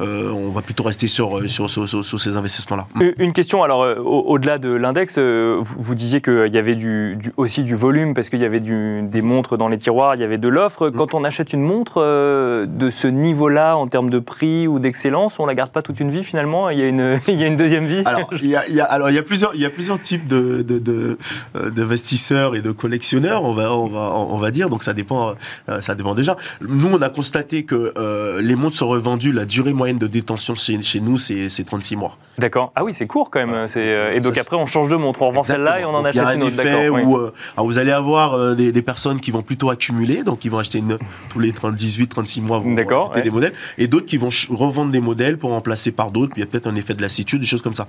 on 0.00 0.50
va 0.50 0.62
plutôt 0.62 0.84
rester 0.84 1.06
sur, 1.06 1.48
sur, 1.50 1.70
sur, 1.70 1.88
sur 1.88 2.20
ces 2.20 2.36
investissements-là. 2.36 2.86
Une 3.18 3.32
question, 3.32 3.62
alors 3.62 3.82
euh, 3.82 3.96
au-delà 3.96 4.58
de 4.58 4.70
l'index, 4.70 5.16
euh, 5.18 5.58
vous, 5.60 5.94
disiez 5.94 6.20
qu'il 6.20 6.52
y 6.52 6.58
avait 6.58 6.74
du, 6.74 7.18
aussi 7.36 7.51
du 7.60 7.76
volume 7.76 8.14
parce 8.14 8.30
qu'il 8.30 8.40
y 8.40 8.46
avait 8.46 8.60
des 8.60 9.22
montres 9.22 9.58
dans 9.58 9.68
les 9.68 9.76
tiroirs, 9.76 10.14
il 10.14 10.22
y 10.22 10.24
avait 10.24 10.38
de 10.38 10.48
l'offre. 10.48 10.88
Mm. 10.88 10.92
Quand 10.92 11.12
on 11.14 11.24
achète 11.24 11.52
une 11.52 11.60
montre 11.60 12.02
euh, 12.02 12.64
de 12.66 12.90
ce 12.90 13.06
niveau-là 13.06 13.76
en 13.76 13.86
termes 13.86 14.08
de 14.08 14.18
prix 14.18 14.66
ou 14.66 14.78
d'excellence, 14.78 15.38
on 15.38 15.46
la 15.46 15.54
garde 15.54 15.70
pas 15.70 15.82
toute 15.82 16.00
une 16.00 16.10
vie 16.10 16.24
finalement 16.24 16.70
Il 16.70 16.78
y 16.78 16.82
a 16.82 16.88
une, 16.88 17.20
il 17.28 17.38
y 17.38 17.44
a 17.44 17.46
une 17.46 17.56
deuxième 17.56 17.84
vie 17.84 18.02
Alors 18.06 18.30
il 18.40 18.48
y 18.48 18.56
a, 18.56 18.62
alors, 18.84 19.10
il 19.10 19.14
y 19.14 19.18
a, 19.18 19.22
plusieurs, 19.22 19.54
il 19.54 19.60
y 19.60 19.66
a 19.66 19.70
plusieurs 19.70 19.98
types 19.98 20.26
d'investisseurs 20.26 22.52
de, 22.52 22.56
de, 22.56 22.60
et 22.60 22.62
de 22.62 22.72
collectionneurs, 22.72 23.44
on 23.44 23.52
va, 23.52 23.74
on, 23.74 23.88
va, 23.88 24.14
on 24.14 24.38
va 24.38 24.50
dire, 24.50 24.70
donc 24.70 24.82
ça 24.82 24.94
dépend, 24.94 25.34
ça 25.80 25.94
dépend 25.94 26.14
déjà. 26.14 26.38
Nous, 26.62 26.88
on 26.90 27.02
a 27.02 27.10
constaté 27.10 27.64
que 27.64 27.92
les 28.40 28.56
montres 28.56 28.76
sont 28.76 28.88
revendues, 28.88 29.32
la 29.32 29.44
durée 29.44 29.74
moyenne 29.74 29.98
de 29.98 30.06
détention 30.06 30.54
chez, 30.54 30.80
chez 30.82 31.00
nous, 31.00 31.18
c'est 31.18 31.64
36 31.64 31.96
mois. 31.96 32.16
D'accord. 32.38 32.72
Ah 32.74 32.84
oui, 32.84 32.94
c'est 32.94 33.06
court 33.06 33.30
quand 33.30 33.44
même. 33.44 33.66
Euh, 33.76 34.12
et 34.12 34.20
donc 34.20 34.38
après, 34.38 34.56
on 34.56 34.66
change 34.66 34.88
de 34.88 34.96
montre. 34.96 35.22
On 35.22 35.28
revend 35.28 35.42
celle-là 35.42 35.80
et 35.80 35.84
on 35.84 35.94
en 35.94 36.04
achète 36.04 36.24
une 36.34 36.44
autre. 36.44 36.56
D'accord. 36.56 36.98
Où, 37.04 37.16
euh, 37.16 37.32
vous 37.56 37.78
allez 37.78 37.92
avoir 37.92 38.34
euh, 38.34 38.54
des, 38.54 38.82
personnes 38.82 39.20
qui 39.20 39.30
vont 39.30 39.42
plutôt 39.42 39.70
accumuler, 39.70 40.24
donc 40.24 40.44
ils 40.44 40.50
vont 40.50 40.58
acheter 40.58 40.78
une, 40.78 40.98
tous 41.28 41.38
les 41.38 41.52
18, 41.52 42.08
36 42.08 42.40
mois, 42.40 42.58
vont 42.58 42.76
acheter 42.76 43.22
des 43.22 43.30
modèles, 43.30 43.52
et 43.78 43.86
d'autres 43.86 44.06
qui 44.06 44.16
vont 44.16 44.30
revendre 44.50 44.90
des 44.90 45.00
modèles 45.00 45.38
pour 45.38 45.50
remplacer 45.50 45.92
par 45.92 46.10
d'autres. 46.10 46.32
Il 46.36 46.40
y 46.40 46.42
a 46.42 46.46
peut-être 46.46 46.66
un 46.66 46.74
effet 46.74 46.94
de 46.94 47.02
lassitude, 47.02 47.40
des 47.40 47.46
choses 47.46 47.62
comme 47.62 47.74
ça. 47.74 47.86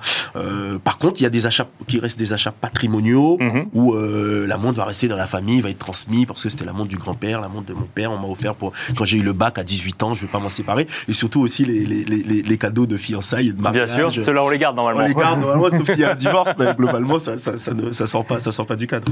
par 0.83 0.97
contre, 0.97 1.21
il 1.21 1.23
y 1.23 1.27
a 1.27 1.29
des 1.29 1.45
achats 1.45 1.67
qui 1.87 1.99
restent 1.99 2.19
des 2.19 2.33
achats 2.33 2.51
patrimoniaux 2.51 3.37
mhm. 3.39 3.67
où 3.73 3.95
la 3.95 4.57
montre 4.57 4.77
va 4.77 4.85
rester 4.85 5.07
dans 5.07 5.15
la 5.15 5.27
famille, 5.27 5.61
va 5.61 5.69
être 5.69 5.79
transmise 5.79 6.25
parce 6.25 6.43
que 6.43 6.49
c'était 6.49 6.65
la 6.65 6.73
montre 6.73 6.89
du 6.89 6.97
grand-père, 6.97 7.41
la 7.41 7.49
montre 7.49 7.67
de 7.67 7.73
mon 7.73 7.87
père. 7.93 8.11
On 8.11 8.17
m'a 8.17 8.27
offert 8.27 8.55
pour 8.55 8.73
quand 8.95 9.05
j'ai 9.05 9.17
eu 9.17 9.23
le 9.23 9.33
bac 9.33 9.57
à 9.57 9.63
18 9.63 10.03
ans. 10.03 10.13
Je 10.13 10.21
vais 10.21 10.27
pas 10.31 10.39
m'en 10.39 10.49
séparer. 10.49 10.87
Et 11.07 11.13
surtout 11.13 11.41
aussi 11.41 11.65
les, 11.65 11.85
les, 11.85 12.03
les, 12.03 12.41
les 12.41 12.57
cadeaux 12.57 12.85
de 12.85 12.97
fiançailles 12.97 13.49
et 13.49 13.53
de 13.53 13.61
mariage. 13.61 13.95
Bien 13.95 14.09
sûr, 14.09 14.23
ceux-là 14.23 14.43
on 14.43 14.49
les 14.49 14.59
garde 14.59 14.75
normalement. 14.75 15.01
On 15.03 15.07
les 15.07 15.13
garde 15.13 15.39
normalement, 15.41 15.69
sauf 15.69 15.89
s'il 15.89 15.99
y 15.99 16.03
a 16.03 16.11
un 16.11 16.15
divorce, 16.15 16.51
mais 16.57 16.73
globalement, 16.75 17.19
ça, 17.19 17.37
ça, 17.37 17.57
ça, 17.57 17.73
ne, 17.73 17.91
ça 17.91 18.07
sort 18.07 18.25
pas, 18.25 18.39
ça 18.39 18.51
sort 18.51 18.65
pas 18.65 18.75
du 18.75 18.87
cadre. 18.87 19.11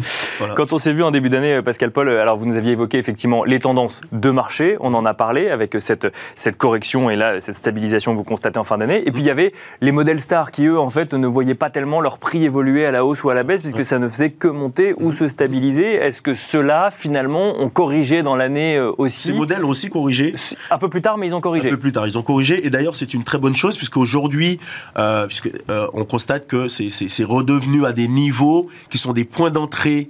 Quand 0.56 0.74
on 0.74 0.80
s'est 0.80 0.94
vu 0.94 1.04
en 1.04 1.12
début 1.12 1.30
d'année, 1.30 1.56
euh, 1.56 1.62
Pascal 1.62 1.92
Paul, 1.92 2.08
euh, 2.08 2.22
alors 2.22 2.38
vous 2.38 2.46
nous 2.46 2.58
aviez 2.58 2.74
évoqué 2.74 2.98
effectivement 2.98 3.44
les 3.44 3.60
tendances 3.60 4.02
de 4.12 4.30
marché, 4.32 4.78
on 4.80 4.94
en 4.94 5.06
a 5.06 5.14
parlé 5.14 5.50
avec 5.50 5.76
cette, 5.80 6.08
cette 6.36 6.58
correction 6.58 7.10
et 7.10 7.16
là, 7.16 7.40
cette 7.40 7.56
stabilisation 7.56 8.14
que 8.14 8.18
vous 8.18 8.24
constatez 8.24 8.60
en 8.60 8.64
fin 8.64 8.78
d'année. 8.78 9.04
Et 9.06 9.12
puis 9.12 9.22
il 9.22 9.26
y 9.26 9.30
avait 9.30 9.54
les 9.82 9.92
modèles 9.92 10.22
stars 10.22 10.52
qui, 10.52 10.66
eux, 10.66 10.80
en 10.80 10.90
fait, 10.90 11.14
ne 11.14 11.28
voyaient 11.28 11.56
pas 11.56 11.70
tellement 11.70 12.02
leur 12.02 12.18
prix 12.18 12.44
évoluer 12.44 12.86
à 12.86 12.92
la 12.92 13.06
hausse 13.06 13.24
ou 13.24 13.30
à 13.30 13.34
la 13.34 13.44
baisse, 13.44 13.62
puisque 13.62 13.86
ça 13.86 14.00
ne 14.00 14.08
faisait 14.08 14.32
que 14.32 14.48
monter 14.48 14.94
ou 14.98 15.12
se 15.12 15.28
stabiliser. 15.28 15.96
Est-ce 15.96 16.22
que 16.22 16.34
ceux-là, 16.34 16.92
finalement, 16.92 17.60
ont 17.60 17.70
corrigé 17.70 18.22
dans 18.22 18.36
l'année 18.36 18.78
euh, 18.78 18.92
aussi 18.98 19.30
Ces 19.30 19.34
modèles 19.34 19.64
ont 19.66 19.70
aussi 19.70 19.90
corrigé. 19.90 20.34
Un 20.70 20.78
peu 20.78 20.90
plus 20.90 21.02
tard, 21.02 21.18
mais 21.18 21.28
ils 21.28 21.36
ont 21.36 21.42
corrigé. 21.42 21.68
Un 21.68 21.72
peu 21.72 21.80
plus 21.80 21.92
tard, 21.92 22.08
ils 22.08 22.18
ont 22.18 22.24
corrigé. 22.24 22.66
Et 22.66 22.70
d'ailleurs, 22.70 22.96
c'est 22.96 23.14
une 23.14 23.24
très 23.24 23.38
bonne 23.38 23.56
chose, 23.56 23.78
puisqu'aujourd'hui, 23.78 24.60
euh, 24.98 25.28
puisque, 25.28 25.50
on 25.94 26.06
constate 26.06 26.48
que 26.48 26.68
c'est 26.68 27.24
redevenu 27.24 27.86
à 27.86 27.92
des 27.92 28.08
niveaux 28.08 28.68
qui 28.90 28.98
sont 28.98 29.14
des 29.14 29.26
points 29.26 29.50
d'entrée 29.50 30.10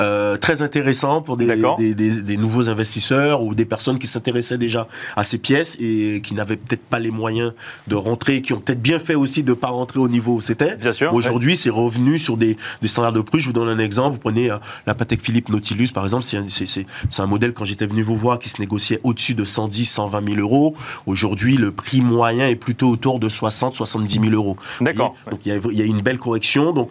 euh, 0.00 0.36
très 0.36 0.62
intéressants 0.62 1.22
pour 1.22 1.36
des, 1.36 1.46
des, 1.94 2.36
nouveaux 2.36 2.68
investisseurs 2.68 3.42
ou 3.42 3.54
des 3.54 3.64
personnes 3.64 3.98
qui 3.98 4.06
s'intéressaient 4.06 4.58
déjà 4.58 4.86
à 5.16 5.24
ces 5.24 5.38
pièces 5.38 5.76
et 5.80 6.20
qui 6.22 6.34
n'avaient 6.34 6.56
peut-être 6.56 6.84
pas 6.84 7.00
les 7.00 7.10
moyens 7.10 7.52
de 7.88 7.96
rentrer, 7.96 8.40
qui 8.40 8.52
ont 8.52 8.60
peut-être 8.60 8.80
bien 8.80 9.00
fait 9.00 9.16
aussi 9.16 9.42
de 9.42 9.50
ne 9.50 9.54
pas 9.54 9.68
rentrer 9.68 9.98
au 9.98 10.08
niveau 10.08 10.34
où 10.34 10.40
c'était. 10.40 10.78
Aujourd'hui, 11.10 11.56
c'est 11.56 11.70
revenu 11.70 12.18
sur 12.18 12.36
des, 12.36 12.56
standards 12.84 13.12
de 13.12 13.20
prix. 13.20 13.40
Je 13.40 13.46
vous 13.46 13.52
donne 13.52 13.68
un 13.68 13.78
exemple. 13.78 14.14
Vous 14.14 14.20
prenez 14.20 14.50
euh, 14.50 14.58
la 14.86 14.94
Patek 14.94 15.20
Philippe 15.20 15.48
Nautilus, 15.48 15.88
par 15.92 16.04
exemple. 16.04 16.22
C'est 16.22 16.36
un, 16.36 17.24
un, 17.24 17.26
modèle, 17.26 17.52
quand 17.52 17.64
j'étais 17.64 17.86
venu 17.86 18.02
vous 18.02 18.16
voir, 18.16 18.38
qui 18.38 18.48
se 18.48 18.60
négociait 18.60 19.00
au-dessus 19.02 19.34
de 19.34 19.44
110, 19.44 19.84
120 19.84 20.34
000 20.34 20.40
euros. 20.40 20.76
Aujourd'hui, 21.06 21.56
le 21.56 21.72
prix 21.72 22.00
moyen 22.00 22.46
est 22.46 22.56
plutôt 22.56 22.88
autour 22.88 23.18
de 23.18 23.28
60, 23.28 23.74
70 23.74 24.20
000 24.20 24.32
euros. 24.32 24.56
D'accord. 24.80 25.16
Donc, 25.30 25.40
il 25.44 25.52
y, 25.52 25.82
a, 25.82 25.84
une 25.84 26.02
belle 26.02 26.18
correction. 26.18 26.72
Donc, 26.72 26.90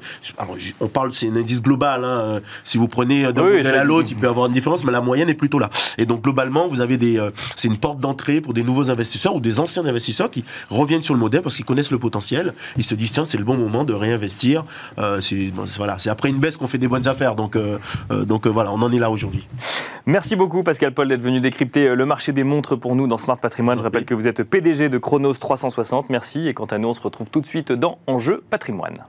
on 0.82 0.88
parle, 0.88 1.14
c'est 1.14 1.30
un 1.30 1.36
indice 1.38 1.62
global. 1.62 2.04
Hein. 2.04 2.40
Si 2.66 2.78
vous 2.78 2.88
prenez 2.98 3.32
d'un 3.32 3.44
modèle 3.44 3.76
à 3.76 3.84
l'autre, 3.84 4.08
il 4.10 4.18
peut 4.18 4.26
y 4.26 4.30
avoir 4.30 4.48
une 4.48 4.54
différence, 4.54 4.84
mais 4.84 4.92
la 4.92 5.02
moyenne 5.02 5.30
est 5.30 5.36
plutôt 5.36 5.60
là. 5.60 5.70
Et 6.00 6.08
donc, 6.08 6.24
globalement, 6.24 6.68
vous 6.68 6.82
avez 6.82 6.98
des, 6.98 7.20
euh, 7.20 7.30
c'est 7.56 7.68
une 7.68 7.78
porte 7.78 8.00
d'entrée 8.00 8.42
pour 8.42 8.56
des 8.56 8.64
nouveaux 8.64 8.90
investisseurs 8.90 9.36
ou 9.36 9.40
des 9.40 9.60
anciens 9.60 9.86
investisseurs 9.86 10.32
qui 10.32 10.44
reviennent 10.72 11.02
sur 11.02 11.14
le 11.14 11.20
modèle 11.20 11.44
parce 11.44 11.56
qu'ils 11.56 11.66
connaissent 11.66 11.92
le 11.92 12.00
potentiel. 12.00 12.56
Ils 12.76 12.84
se 12.84 12.96
disent, 12.96 13.12
tiens, 13.12 13.26
c'est 13.26 13.38
le 13.38 13.44
bon 13.44 13.56
moment 13.56 13.84
de 13.84 13.94
réinvestir. 13.94 14.66
Euh, 14.98 15.22
c'est, 15.22 15.52
voilà, 15.78 16.00
c'est 16.00 16.10
après 16.10 16.30
une 16.30 16.40
baisse 16.40 16.58
qu'on 16.58 16.68
fait 16.68 16.80
des 16.80 16.88
bonnes 16.88 17.08
affaires. 17.08 17.36
Donc, 17.36 17.56
euh, 17.56 17.78
donc 18.26 18.48
voilà, 18.48 18.72
on 18.72 18.82
en 18.82 18.92
est 18.92 19.00
là 19.00 19.12
aujourd'hui. 19.12 19.48
Merci 20.08 20.36
beaucoup, 20.36 20.64
Pascal 20.64 20.92
Paul, 20.96 21.08
d'être 21.08 21.22
venu 21.22 21.40
décrypter 21.40 21.96
le 21.96 22.06
marché 22.08 22.32
des 22.32 22.44
montres 22.44 22.80
pour 22.80 22.96
nous 22.96 23.06
dans 23.06 23.20
Smart 23.20 23.38
Patrimoine. 23.38 23.78
Je 23.78 23.84
rappelle 23.84 24.06
que 24.06 24.16
vous 24.16 24.28
êtes 24.28 24.42
PDG 24.42 24.90
de 24.90 24.98
Chronos 24.98 25.34
360. 25.34 26.10
Merci. 26.10 26.48
Et 26.48 26.56
quant 26.56 26.66
à 26.66 26.80
nous, 26.80 26.88
on 26.88 26.94
se 26.96 27.02
retrouve 27.02 27.30
tout 27.30 27.42
de 27.42 27.48
suite 27.48 27.72
dans 27.72 28.00
Enjeu 28.08 28.44
Patrimoine. 28.50 29.04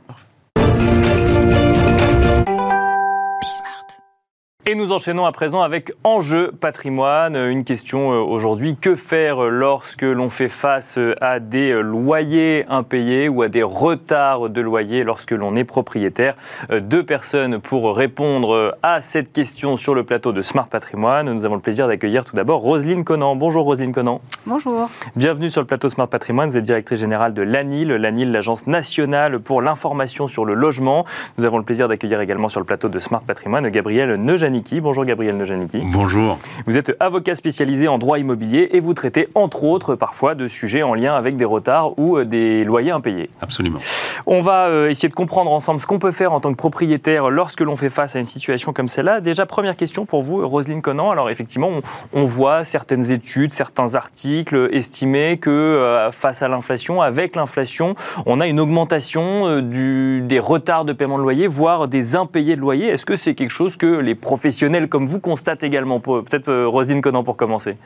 Et 4.70 4.74
nous 4.74 4.92
enchaînons 4.92 5.24
à 5.24 5.32
présent 5.32 5.62
avec 5.62 5.92
Enjeu 6.04 6.52
patrimoine. 6.52 7.36
Une 7.36 7.64
question 7.64 8.12
euh, 8.12 8.18
aujourd'hui, 8.18 8.76
que 8.76 8.96
faire 8.96 9.44
lorsque 9.44 10.02
l'on 10.02 10.28
fait 10.28 10.50
face 10.50 10.98
à 11.22 11.40
des 11.40 11.72
loyers 11.80 12.66
impayés 12.68 13.30
ou 13.30 13.40
à 13.40 13.48
des 13.48 13.62
retards 13.62 14.50
de 14.50 14.60
loyers 14.60 15.04
lorsque 15.04 15.30
l'on 15.30 15.56
est 15.56 15.64
propriétaire? 15.64 16.34
Euh, 16.70 16.80
Deux 16.80 17.02
personnes 17.02 17.60
pour 17.60 17.96
répondre 17.96 18.76
à 18.82 19.00
cette 19.00 19.32
question 19.32 19.78
sur 19.78 19.94
le 19.94 20.04
plateau 20.04 20.32
de 20.32 20.42
Smart 20.42 20.68
Patrimoine. 20.68 21.32
Nous 21.32 21.46
avons 21.46 21.54
le 21.54 21.62
plaisir 21.62 21.88
d'accueillir 21.88 22.26
tout 22.26 22.36
d'abord 22.36 22.60
Roselyne 22.60 23.04
Conan. 23.04 23.36
Bonjour 23.36 23.64
Roselyne 23.64 23.92
Conan. 23.92 24.20
Bonjour. 24.44 24.90
Bienvenue 25.16 25.48
sur 25.48 25.62
le 25.62 25.66
plateau 25.66 25.88
Smart 25.88 26.08
Patrimoine. 26.08 26.50
Vous 26.50 26.58
êtes 26.58 26.64
directrice 26.64 27.00
générale 27.00 27.32
de 27.32 27.40
l'ANIL, 27.40 27.88
l'ANIL, 27.88 28.32
l'Agence 28.32 28.66
nationale 28.66 29.38
pour 29.38 29.62
l'information 29.62 30.28
sur 30.28 30.44
le 30.44 30.52
logement. 30.52 31.06
Nous 31.38 31.46
avons 31.46 31.56
le 31.56 31.64
plaisir 31.64 31.88
d'accueillir 31.88 32.20
également 32.20 32.50
sur 32.50 32.60
le 32.60 32.66
plateau 32.66 32.90
de 32.90 32.98
Smart 32.98 33.22
Patrimoine 33.22 33.66
Gabriel 33.70 34.16
Neujani 34.16 34.57
Bonjour 34.80 35.04
Gabriel 35.04 35.36
Nojaniki. 35.36 35.80
Bonjour. 35.84 36.38
Vous 36.66 36.76
êtes 36.76 36.96
avocat 37.00 37.34
spécialisé 37.34 37.88
en 37.88 37.98
droit 37.98 38.18
immobilier 38.18 38.68
et 38.72 38.80
vous 38.80 38.92
traitez 38.92 39.28
entre 39.34 39.64
autres 39.64 39.94
parfois 39.94 40.34
de 40.34 40.48
sujets 40.48 40.82
en 40.82 40.94
lien 40.94 41.14
avec 41.14 41.36
des 41.36 41.44
retards 41.44 41.98
ou 41.98 42.18
euh, 42.18 42.24
des 42.24 42.64
loyers 42.64 42.90
impayés. 42.90 43.30
Absolument. 43.40 43.78
On 44.26 44.40
va 44.40 44.66
euh, 44.66 44.90
essayer 44.90 45.08
de 45.08 45.14
comprendre 45.14 45.50
ensemble 45.52 45.80
ce 45.80 45.86
qu'on 45.86 45.98
peut 45.98 46.10
faire 46.10 46.32
en 46.32 46.40
tant 46.40 46.50
que 46.50 46.56
propriétaire 46.56 47.30
lorsque 47.30 47.60
l'on 47.60 47.76
fait 47.76 47.88
face 47.88 48.16
à 48.16 48.18
une 48.18 48.26
situation 48.26 48.72
comme 48.72 48.88
celle-là. 48.88 49.20
Déjà, 49.20 49.46
première 49.46 49.76
question 49.76 50.06
pour 50.06 50.22
vous, 50.22 50.46
Roselyne 50.46 50.82
Conan. 50.82 51.10
Alors 51.10 51.30
effectivement, 51.30 51.70
on, 52.12 52.24
voit 52.24 52.64
certaines 52.64 53.12
études, 53.12 53.52
certains 53.52 53.94
articles 53.94 54.68
estimer 54.72 55.38
que 55.38 55.50
euh, 55.50 56.10
face 56.10 56.42
à 56.42 56.48
l'inflation, 56.48 57.00
avec 57.00 57.36
l'inflation, 57.36 57.94
on 58.26 58.40
a 58.40 58.48
une 58.48 58.60
augmentation 58.60 59.60
du, 59.60 60.22
des 60.22 60.40
retards 60.40 60.84
de 60.84 60.92
paiement 60.92 61.18
de 61.18 61.22
loyer, 61.22 61.46
voire 61.46 61.88
des 61.88 62.16
impayés 62.16 62.56
de 62.56 62.60
loyer. 62.60 62.88
Est-ce 62.88 63.06
que 63.06 63.16
c'est 63.16 63.34
quelque 63.34 63.50
chose 63.50 63.76
que 63.76 63.86
les 63.86 64.14
professionnels 64.14 64.47
comme 64.88 65.06
vous 65.06 65.20
constatent 65.20 65.62
également 65.62 66.00
Peut-être 66.00 66.48
euh, 66.48 66.68
Roselyne 66.68 67.00
Conan 67.00 67.24
pour 67.24 67.36
commencer. 67.36 67.76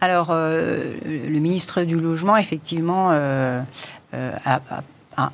Alors, 0.00 0.28
euh, 0.30 0.94
le 1.04 1.38
ministre 1.38 1.82
du 1.82 1.98
Logement, 1.98 2.36
effectivement, 2.36 3.10
euh, 3.12 3.62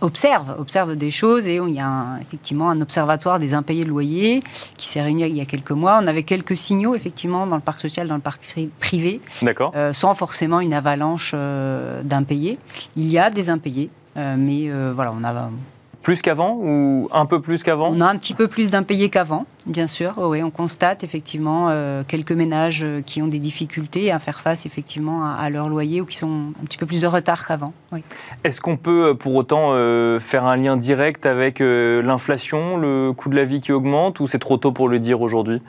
observe, 0.01 0.55
observe 0.59 0.95
des 0.95 1.11
choses 1.11 1.49
et 1.49 1.57
il 1.57 1.75
y 1.75 1.81
a 1.81 2.19
effectivement 2.21 2.71
un 2.71 2.81
observatoire 2.81 3.41
des 3.41 3.55
impayés 3.55 3.85
de 3.85 3.89
loyer 3.89 4.41
qui 4.77 4.87
s'est 4.87 5.03
réuni 5.03 5.23
il 5.23 5.37
y 5.37 5.41
a 5.41 5.45
quelques 5.47 5.73
mois. 5.73 5.99
On 6.01 6.07
avait 6.07 6.23
quelques 6.23 6.57
signaux, 6.57 6.95
effectivement, 6.95 7.47
dans 7.47 7.57
le 7.57 7.63
parc 7.63 7.81
social, 7.81 8.07
dans 8.07 8.15
le 8.15 8.21
parc 8.21 8.41
privé, 8.79 9.21
sans 9.93 10.15
forcément 10.15 10.61
une 10.61 10.75
avalanche 10.75 11.35
d'impayés. 12.05 12.59
Il 12.95 13.11
y 13.11 13.19
a 13.19 13.31
des 13.31 13.51
impayés, 13.51 13.91
mais 14.15 14.71
voilà, 14.93 15.13
on 15.19 15.25
a 15.25 15.51
plus 16.03 16.21
qu'avant 16.23 16.59
ou 16.61 17.09
un 17.13 17.27
peu 17.27 17.41
plus 17.41 17.63
qu'avant? 17.63 17.91
On 17.91 18.01
a 18.01 18.07
un 18.07 18.17
petit 18.17 18.35
peu 18.35 18.49
plus 18.49 18.71
d'impayés 18.71 19.09
qu'avant, 19.09 19.47
bien 19.67 19.87
sûr. 19.87 20.15
Oui, 20.19 20.43
on 20.43 20.51
constate 20.51 21.05
effectivement 21.05 21.69
euh, 21.71 22.03
quelques 22.07 22.33
ménages 22.33 22.83
euh, 22.85 23.01
qui 23.01 23.23
ont 23.23 23.29
des 23.29 23.39
difficultés 23.39 24.11
à 24.11 24.19
faire 24.19 24.41
face 24.41 24.67
effectivement 24.67 25.25
à, 25.25 25.49
leur 25.51 25.69
loyer 25.69 26.01
ou 26.01 26.05
qui 26.05 26.17
sont 26.17 26.53
un 26.61 26.65
petit 26.65 26.79
peu 26.79 26.87
plus 26.87 27.01
de 27.01 27.07
retard 27.07 27.47
qu'avant. 27.47 27.73
Est-ce 28.45 28.61
qu'on 28.61 28.77
peut 28.77 29.11
euh, 29.11 29.15
pour 29.15 29.35
autant 29.35 29.73
faire 30.19 30.45
un 30.45 30.57
lien 30.57 30.77
direct 30.77 31.27
avec 31.27 31.61
l'inflation, 31.61 32.77
le 32.77 33.13
coût 33.13 33.29
de 33.29 33.37
la 33.37 33.45
vie 33.45 33.61
qui 33.61 33.73
augmente 33.73 34.21
ou 34.21 34.27
c'est 34.27 34.39
trop 34.39 34.57
tôt 34.57 34.73
pour 34.73 34.89
le 34.89 34.99
dire 34.99 35.21
aujourd'hui? 35.21 35.63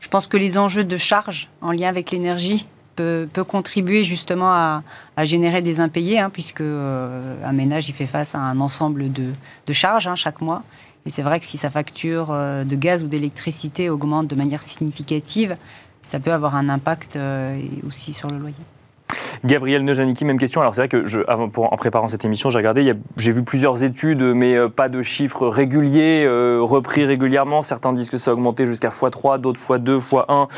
Je 0.00 0.08
pense 0.08 0.26
que 0.26 0.36
les 0.36 0.58
enjeux 0.58 0.84
de 0.84 0.96
charge 0.96 1.48
en 1.60 1.72
lien 1.72 1.88
avec 1.88 2.10
l'énergie 2.10 2.66
peut, 2.96 3.44
contribuer 3.46 4.02
justement 4.02 4.50
à, 4.50 4.82
générer 5.24 5.62
des 5.62 5.80
impayés, 5.80 6.18
hein, 6.18 6.30
puisque 6.30 6.60
euh, 6.60 7.36
un 7.44 7.52
ménage 7.52 7.88
il 7.88 7.92
fait 7.92 8.06
face 8.06 8.34
à 8.34 8.40
un 8.40 8.60
ensemble 8.60 9.12
de, 9.12 9.32
charges 9.72 10.06
hein, 10.06 10.16
chaque 10.16 10.40
mois. 10.40 10.62
Et 11.06 11.10
c'est 11.10 11.22
vrai 11.22 11.38
que 11.38 11.46
si 11.46 11.56
sa 11.56 11.70
facture 11.70 12.32
euh, 12.32 12.64
de 12.64 12.74
gaz 12.74 13.04
ou 13.04 13.06
d'électricité 13.06 13.88
augmente 13.90 14.26
de 14.26 14.34
manière 14.34 14.60
significative, 14.60 15.56
ça 16.02 16.18
peut 16.18 16.32
avoir 16.32 16.56
un 16.56 16.68
impact 16.68 17.16
euh, 17.16 17.60
aussi 17.86 18.12
sur 18.12 18.28
le 18.28 18.38
loyer. 18.38 18.56
Gabriel 19.44 19.84
Nejaniki, 19.84 20.24
même 20.24 20.38
question. 20.38 20.60
Alors 20.60 20.74
c'est 20.74 20.80
vrai 20.80 20.88
que 20.88 21.30
en 21.30 21.76
préparant 21.76 22.08
cette 22.08 22.24
émission, 22.24 22.50
j'ai 22.50 22.58
regardé, 22.58 22.94
j'ai 23.16 23.32
vu 23.32 23.44
plusieurs 23.44 23.84
études, 23.84 24.22
mais 24.22 24.56
pas 24.68 24.88
de 24.88 25.02
chiffres 25.02 25.46
réguliers, 25.46 26.26
repris 26.60 27.04
régulièrement. 27.04 27.62
Certains 27.62 27.92
disent 27.92 28.10
que 28.10 28.16
ça 28.16 28.32
a 28.32 28.34
augmenté 28.34 28.66
jusqu'à 28.66 28.88
x3, 28.88 29.40
d'autres 29.40 29.60
x2, 29.60 30.00
x1, 30.00 30.48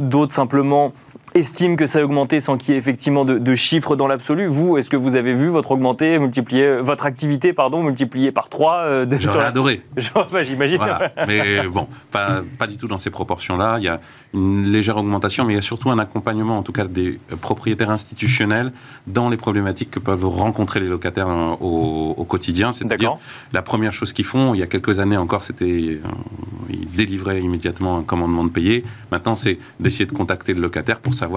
d'autres 0.00 0.32
simplement 0.32 0.92
estime 1.38 1.76
que 1.76 1.86
ça 1.86 2.00
a 2.00 2.02
augmenté 2.02 2.40
sans 2.40 2.56
qu'il 2.56 2.74
y 2.74 2.76
ait 2.76 2.78
effectivement 2.78 3.24
de, 3.24 3.54
chiffres 3.54 3.96
dans 3.96 4.06
l'absolu. 4.06 4.46
Vous, 4.46 4.76
est-ce 4.76 4.90
que 4.90 4.96
vous 4.96 5.14
avez 5.14 5.34
vu 5.34 5.48
votre 5.48 5.72
augmenter, 5.72 6.18
multiplier, 6.18 6.80
votre 6.80 7.06
activité, 7.06 7.52
pardon, 7.52 7.82
multipliée 7.82 8.32
par 8.32 8.48
3 8.48 8.74
euh, 8.76 9.06
J'aurais 9.18 9.46
adoré. 9.46 9.82
Bah, 10.32 10.44
j'imagine. 10.44 10.80
Mais 11.26 11.62
bon, 11.68 11.86
pas, 12.10 12.42
pas, 12.58 12.66
du 12.66 12.76
tout 12.76 12.88
dans 12.88 12.98
ces 12.98 13.10
proportions-là. 13.10 13.76
Il 13.78 13.84
y 13.84 13.88
a 13.88 14.00
une 14.34 14.66
légère 14.66 14.96
augmentation, 14.96 15.44
mais 15.44 15.54
il 15.54 15.56
y 15.56 15.58
a 15.58 15.62
surtout 15.62 15.90
un 15.90 15.98
accompagnement, 15.98 16.58
en 16.58 16.62
tout 16.62 16.72
cas 16.72 16.84
des 16.84 17.18
propriétaires 17.40 17.90
institutionnels, 17.90 18.72
dans 19.06 19.30
les 19.30 19.36
problématiques 19.36 19.90
que 19.90 19.98
peuvent 19.98 20.26
rencontrer 20.26 20.80
les 20.80 20.88
locataires 20.88 21.28
euh, 21.28 21.54
au, 21.60 22.24
quotidien. 22.24 22.72
C'est-à-dire, 22.72 23.16
la 23.52 23.62
première 23.62 23.92
chose 23.92 24.12
qu'ils 24.12 24.24
font, 24.24 24.54
il 24.54 24.60
y 24.60 24.62
a 24.62 24.66
quelques 24.66 24.98
années 24.98 25.16
encore, 25.16 25.42
c'était 25.42 25.64
euh, 25.64 26.08
ils 26.68 26.90
délivraient 26.90 27.40
immédiatement 27.40 27.98
un 27.98 28.02
commandement 28.02 28.44
de 28.44 28.50
payer. 28.50 28.84
Maintenant, 29.10 29.36
c'est 29.36 29.58
d'essayer 29.80 30.06
de 30.06 30.12
contacter 30.12 30.52
le 30.52 30.60
locataire 30.60 31.00
pour 31.00 31.14
savoir 31.14 31.27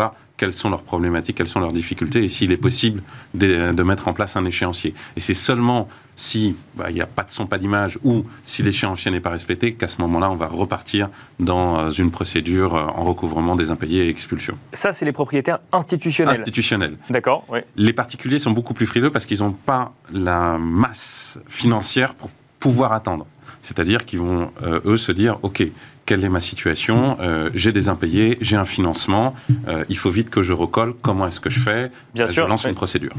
quelles 0.42 0.54
sont 0.54 0.72
leurs 0.72 0.82
problématiques, 0.82 1.38
quelles 1.38 1.48
sont 1.48 1.60
leurs 1.60 1.72
difficultés 1.72 2.24
et 2.24 2.28
s'il 2.28 2.52
est 2.52 2.58
possible 2.58 3.04
de, 3.36 3.84
mettre 3.84 4.08
en 4.08 4.14
place 4.14 4.36
un 4.36 4.46
échéancier. 4.46 4.96
Et 5.16 5.20
c'est 5.20 5.36
seulement 5.36 5.88
si 6.16 6.56
bah, 6.76 6.86
il 6.90 6.96
n'y 6.96 7.02
a 7.02 7.06
pas 7.06 7.22
de 7.22 7.30
son, 7.30 7.46
pas 7.46 7.60
d'image 7.60 8.00
ou 8.04 8.24
si 8.44 8.64
l'échéancier 8.64 9.12
n'est 9.12 9.20
pas 9.20 9.30
respecté 9.30 9.76
qu'à 9.76 9.88
ce 9.88 10.02
moment-là, 10.02 10.32
on 10.32 10.36
va 10.36 10.48
repartir 10.48 11.10
dans 11.40 11.78
euh, 11.78 11.90
une 11.92 12.10
procédure 12.10 12.74
euh, 12.74 12.86
en 12.86 13.04
recouvrement 13.04 13.56
des 13.56 13.70
impayés 13.70 14.08
et 14.08 14.10
expulsion. 14.10 14.58
Ça, 14.74 14.94
c'est 14.94 15.06
les 15.06 15.12
propriétaires 15.12 15.60
institutionnels. 15.72 16.40
Institutionnels. 16.40 16.98
D'accord, 17.12 17.46
oui. 17.50 17.60
Les 17.76 17.94
particuliers 17.94 18.40
sont 18.40 18.52
beaucoup 18.52 18.74
plus 18.74 18.88
frileux 18.88 19.12
parce 19.12 19.28
qu'ils 19.28 19.42
n'ont 19.42 19.52
pas 19.52 19.94
la 20.12 20.58
masse 20.58 21.40
financière 21.50 22.16
pour 22.16 22.32
pouvoir 22.60 22.94
attendre. 22.94 23.28
C'est-à-dire 23.62 24.06
qu'ils 24.06 24.20
vont, 24.20 24.52
euh, 24.64 24.82
eux, 24.86 24.98
se 24.98 25.12
dire, 25.12 25.38
OK, 25.44 25.64
quelle 26.06 26.26
est 26.26 26.30
ma 26.30 26.40
situation 26.40 27.18
euh, 27.22 27.50
J'ai 27.54 27.72
des 27.72 27.90
impayés, 27.90 28.38
j'ai 28.42 28.58
un 28.58 28.66
financement, 28.66 29.34
euh, 29.68 29.86
il 29.90 29.98
faut 29.98 30.10
vite 30.10 30.30
que 30.30 30.44
je 30.44 30.54
recolle, 30.54 30.94
comment 31.02 31.28
est-ce 31.28 31.40
que 31.40 31.50
je 31.50 31.60
fais 31.60 31.92
Bien 32.14 32.28
Je 32.28 32.34
sûr, 32.34 32.48
lance 32.48 32.66
une 32.66 32.76
procédure. 32.76 33.14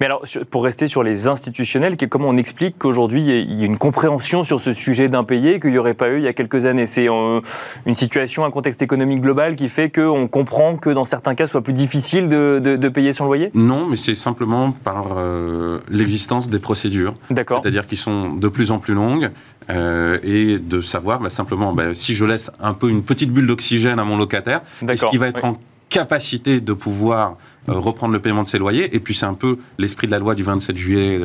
Mais 0.00 0.06
alors, 0.06 0.24
pour 0.50 0.64
rester 0.64 0.86
sur 0.86 1.02
les 1.02 1.28
institutionnels, 1.28 1.96
comment 2.08 2.28
on 2.28 2.36
explique 2.36 2.76
qu'aujourd'hui, 2.78 3.22
il 3.22 3.54
y 3.54 3.62
a 3.62 3.66
une 3.66 3.78
compréhension 3.78 4.44
sur 4.44 4.60
ce 4.60 4.72
sujet 4.72 5.08
d'impayés 5.08 5.60
qu'il 5.60 5.70
n'y 5.70 5.78
aurait 5.78 5.94
pas 5.94 6.08
eu 6.08 6.18
il 6.18 6.24
y 6.24 6.28
a 6.28 6.32
quelques 6.32 6.64
années? 6.66 6.86
C'est 6.86 7.06
une 7.06 7.94
situation, 7.94 8.44
un 8.44 8.50
contexte 8.50 8.82
économique 8.82 9.20
global 9.20 9.54
qui 9.54 9.68
fait 9.68 9.90
qu'on 9.90 10.26
comprend 10.28 10.76
que 10.76 10.90
dans 10.90 11.04
certains 11.04 11.34
cas, 11.34 11.46
soit 11.46 11.62
plus 11.62 11.72
difficile 11.72 12.28
de, 12.28 12.88
payer 12.88 13.12
son 13.12 13.24
loyer? 13.24 13.50
Non, 13.54 13.86
mais 13.86 13.96
c'est 13.96 14.14
simplement 14.14 14.72
par 14.72 15.16
l'existence 15.88 16.50
des 16.50 16.58
procédures. 16.58 17.14
D'accord. 17.30 17.60
C'est-à-dire 17.62 17.86
qu'ils 17.86 17.98
sont 17.98 18.34
de 18.34 18.48
plus 18.48 18.70
en 18.70 18.78
plus 18.78 18.94
longues, 18.94 19.30
euh, 19.70 20.18
et 20.22 20.58
de 20.58 20.80
savoir 20.80 21.20
bah, 21.20 21.30
simplement 21.30 21.72
bah, 21.72 21.94
si 21.94 22.14
je 22.14 22.24
laisse 22.24 22.50
un 22.60 22.74
peu 22.74 22.90
une 22.90 23.02
petite 23.02 23.32
bulle 23.32 23.46
d'occygène 23.46 23.98
à 23.98 24.04
mon 24.04 24.16
locataire, 24.16 24.60
est-ce 24.86 25.06
qu'il 25.06 25.18
va 25.18 25.28
être 25.28 25.44
en 25.44 25.58
capacité 25.88 26.60
de 26.60 26.72
pouvoir 26.72 27.36
euh, 27.68 27.74
reprendre 27.74 28.12
le 28.12 28.18
paiement 28.18 28.42
de 28.42 28.48
ses 28.48 28.58
loyers? 28.58 28.94
Et 28.94 29.00
puis 29.00 29.14
c'est 29.14 29.26
un 29.26 29.34
peu 29.34 29.58
l'esprit 29.78 30.06
de 30.06 30.12
la 30.12 30.18
loi 30.18 30.34
du 30.34 30.42
27 30.42 30.76
juillet 30.76 31.20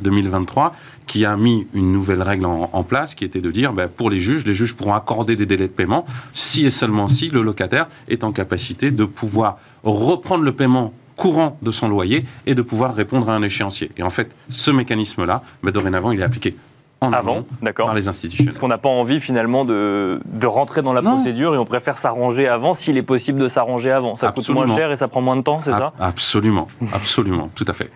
2023 0.00 0.66
euh, 0.66 0.68
qui 1.06 1.24
a 1.24 1.36
mis 1.36 1.66
une 1.74 1.92
nouvelle 1.92 2.22
règle 2.22 2.46
en, 2.46 2.82
place, 2.82 3.14
qui 3.14 3.24
était 3.24 3.40
de 3.40 3.50
dire, 3.50 3.72
bah, 3.72 3.88
pour 3.88 4.10
les 4.10 4.20
juges, 4.20 4.44
les 4.44 4.54
juges 4.54 4.74
pourront 4.74 4.94
accorder 4.94 5.34
des 5.34 5.46
délais 5.46 5.68
de 5.68 5.72
paiement 5.72 6.04
si 6.34 6.66
et 6.66 6.70
seulement 6.70 7.08
si 7.08 7.30
le 7.30 7.42
locataire 7.42 7.88
est 8.08 8.22
en 8.22 8.32
capacité 8.32 8.90
de 8.90 9.04
pouvoir 9.04 9.58
reprendre 9.82 10.44
le 10.44 10.52
paiement 10.52 10.92
courant 11.16 11.58
de 11.62 11.70
son 11.70 11.88
loyer 11.88 12.24
et 12.44 12.54
de 12.54 12.62
pouvoir 12.62 12.94
répondre 12.94 13.30
à 13.30 13.34
un 13.34 13.42
échéancier. 13.42 13.90
Et 13.96 14.02
en 14.02 14.10
fait, 14.10 14.36
ce 14.50 14.70
mécanisme-là, 14.70 15.42
dorénavant, 15.64 16.12
il 16.12 16.20
est 16.20 16.24
appliqué 16.24 16.54
en 17.00 17.12
avant, 17.12 17.44
d'accord. 17.60 17.86
par 17.86 17.94
les 17.94 18.08
institutions. 18.08 18.44
Parce 18.46 18.58
qu'on 18.58 18.68
n'a 18.68 18.78
pas 18.78 18.88
envie 18.88 19.20
finalement 19.20 19.64
de, 19.64 20.20
de 20.24 20.46
rentrer 20.46 20.80
dans 20.82 20.94
la 20.94 21.02
procédure 21.02 21.54
et 21.54 21.58
on 21.58 21.64
préfère 21.64 21.98
s'arranger 21.98 22.48
avant 22.48 22.72
s'il 22.72 22.96
est 22.96 23.02
possible 23.02 23.38
de 23.38 23.48
s'arranger 23.48 23.90
avant. 23.90 24.16
Ça 24.16 24.32
coûte 24.32 24.48
moins 24.50 24.66
cher 24.66 24.90
et 24.90 24.96
ça 24.96 25.06
prend 25.08 25.20
moins 25.20 25.36
de 25.36 25.42
temps, 25.42 25.60
c'est 25.60 25.72
ça? 25.72 25.92
Absolument, 26.00 26.68
absolument, 26.94 27.50
tout 27.54 27.66
à 27.68 27.74
fait. 27.74 27.90